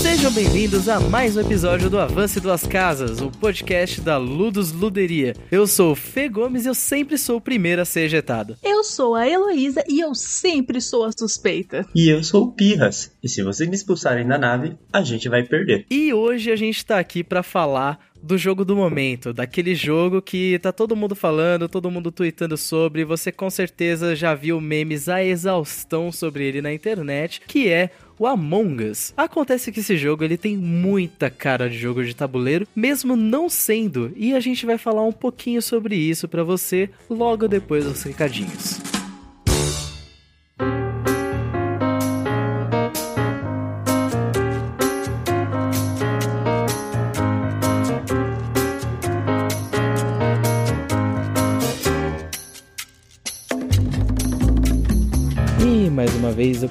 Sejam 0.00 0.32
bem-vindos 0.32 0.88
a 0.88 0.98
mais 0.98 1.36
um 1.36 1.40
episódio 1.42 1.90
do 1.90 1.98
Avance 1.98 2.40
Duas 2.40 2.66
Casas, 2.66 3.20
o 3.20 3.30
podcast 3.30 4.00
da 4.00 4.16
Ludus 4.16 4.72
Luderia. 4.72 5.34
Eu 5.52 5.66
sou 5.66 5.92
o 5.92 5.94
Fê 5.94 6.26
Gomes 6.26 6.64
e 6.64 6.68
eu 6.68 6.74
sempre 6.74 7.18
sou 7.18 7.36
o 7.36 7.40
primeiro 7.40 7.82
a 7.82 7.84
ser 7.84 8.00
ejetado. 8.00 8.56
Eu 8.62 8.82
sou 8.82 9.14
a 9.14 9.28
Heloísa 9.28 9.84
e 9.86 10.00
eu 10.00 10.14
sempre 10.14 10.80
sou 10.80 11.04
a 11.04 11.10
suspeita. 11.12 11.86
E 11.94 12.08
eu 12.08 12.24
sou 12.24 12.44
o 12.44 12.52
Pirras. 12.52 13.12
E 13.22 13.28
se 13.28 13.42
vocês 13.42 13.68
me 13.68 13.76
expulsarem 13.76 14.26
da 14.26 14.38
nave, 14.38 14.74
a 14.90 15.02
gente 15.02 15.28
vai 15.28 15.42
perder. 15.42 15.84
E 15.90 16.14
hoje 16.14 16.50
a 16.50 16.56
gente 16.56 16.82
tá 16.86 16.98
aqui 16.98 17.22
pra 17.22 17.42
falar 17.42 18.07
do 18.22 18.36
jogo 18.36 18.64
do 18.64 18.76
momento, 18.76 19.32
daquele 19.32 19.74
jogo 19.74 20.20
que 20.20 20.58
tá 20.58 20.72
todo 20.72 20.96
mundo 20.96 21.14
falando, 21.14 21.68
todo 21.68 21.90
mundo 21.90 22.10
tweetando 22.10 22.56
sobre, 22.56 23.04
você 23.04 23.30
com 23.30 23.48
certeza 23.50 24.14
já 24.16 24.34
viu 24.34 24.60
memes 24.60 25.08
a 25.08 25.22
exaustão 25.24 26.10
sobre 26.12 26.44
ele 26.44 26.60
na 26.60 26.72
internet, 26.72 27.40
que 27.46 27.68
é 27.68 27.90
o 28.18 28.26
Among 28.26 28.84
Us. 28.84 29.12
Acontece 29.16 29.70
que 29.70 29.80
esse 29.80 29.96
jogo 29.96 30.24
ele 30.24 30.36
tem 30.36 30.56
muita 30.56 31.30
cara 31.30 31.70
de 31.70 31.78
jogo 31.78 32.04
de 32.04 32.14
tabuleiro, 32.14 32.66
mesmo 32.74 33.16
não 33.16 33.48
sendo, 33.48 34.12
e 34.16 34.34
a 34.34 34.40
gente 34.40 34.66
vai 34.66 34.76
falar 34.76 35.04
um 35.04 35.12
pouquinho 35.12 35.62
sobre 35.62 35.96
isso 35.96 36.28
pra 36.28 36.42
você 36.42 36.90
logo 37.08 37.46
depois 37.46 37.84
dos 37.84 38.02
recadinhos. 38.02 38.97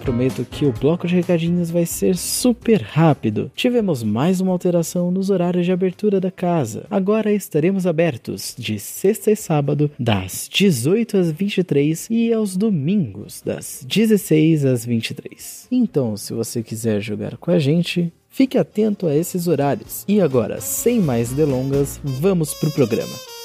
Prometo 0.08 0.46
que 0.46 0.66
o 0.66 0.72
bloco 0.72 1.06
de 1.06 1.16
recadinhos 1.16 1.70
vai 1.70 1.86
ser 1.86 2.16
super 2.16 2.82
rápido. 2.82 3.52
Tivemos 3.54 4.04
mais 4.04 4.40
uma 4.40 4.54
alteração 4.54 5.12
nos 5.12 5.30
horários 5.30 5.66
de 5.66 5.72
abertura 5.74 6.22
da 6.22 6.32
casa. 6.32 6.86
Agora 6.90 7.34
estaremos 7.34 7.86
abertos 7.86 8.56
de 8.58 8.80
sexta 8.80 9.32
e 9.32 9.36
sábado, 9.36 9.92
das 10.00 10.48
18 10.50 11.18
às 11.18 11.30
23 11.30 12.08
e 12.10 12.32
aos 12.32 12.56
domingos, 12.56 13.42
das 13.46 13.86
16 13.86 14.64
às 14.64 14.86
23. 14.86 15.68
Então, 15.70 16.16
se 16.16 16.32
você 16.32 16.64
quiser 16.64 17.02
jogar 17.02 17.36
com 17.36 17.52
a 17.52 17.60
gente, 17.60 18.14
fique 18.30 18.58
atento 18.58 19.08
a 19.08 19.16
esses 19.16 19.46
horários. 19.46 20.06
E 20.08 20.22
agora, 20.22 20.62
sem 20.62 21.02
mais 21.02 21.34
delongas, 21.34 22.00
vamos 22.02 22.54
pro 22.54 22.72
programa. 22.72 23.37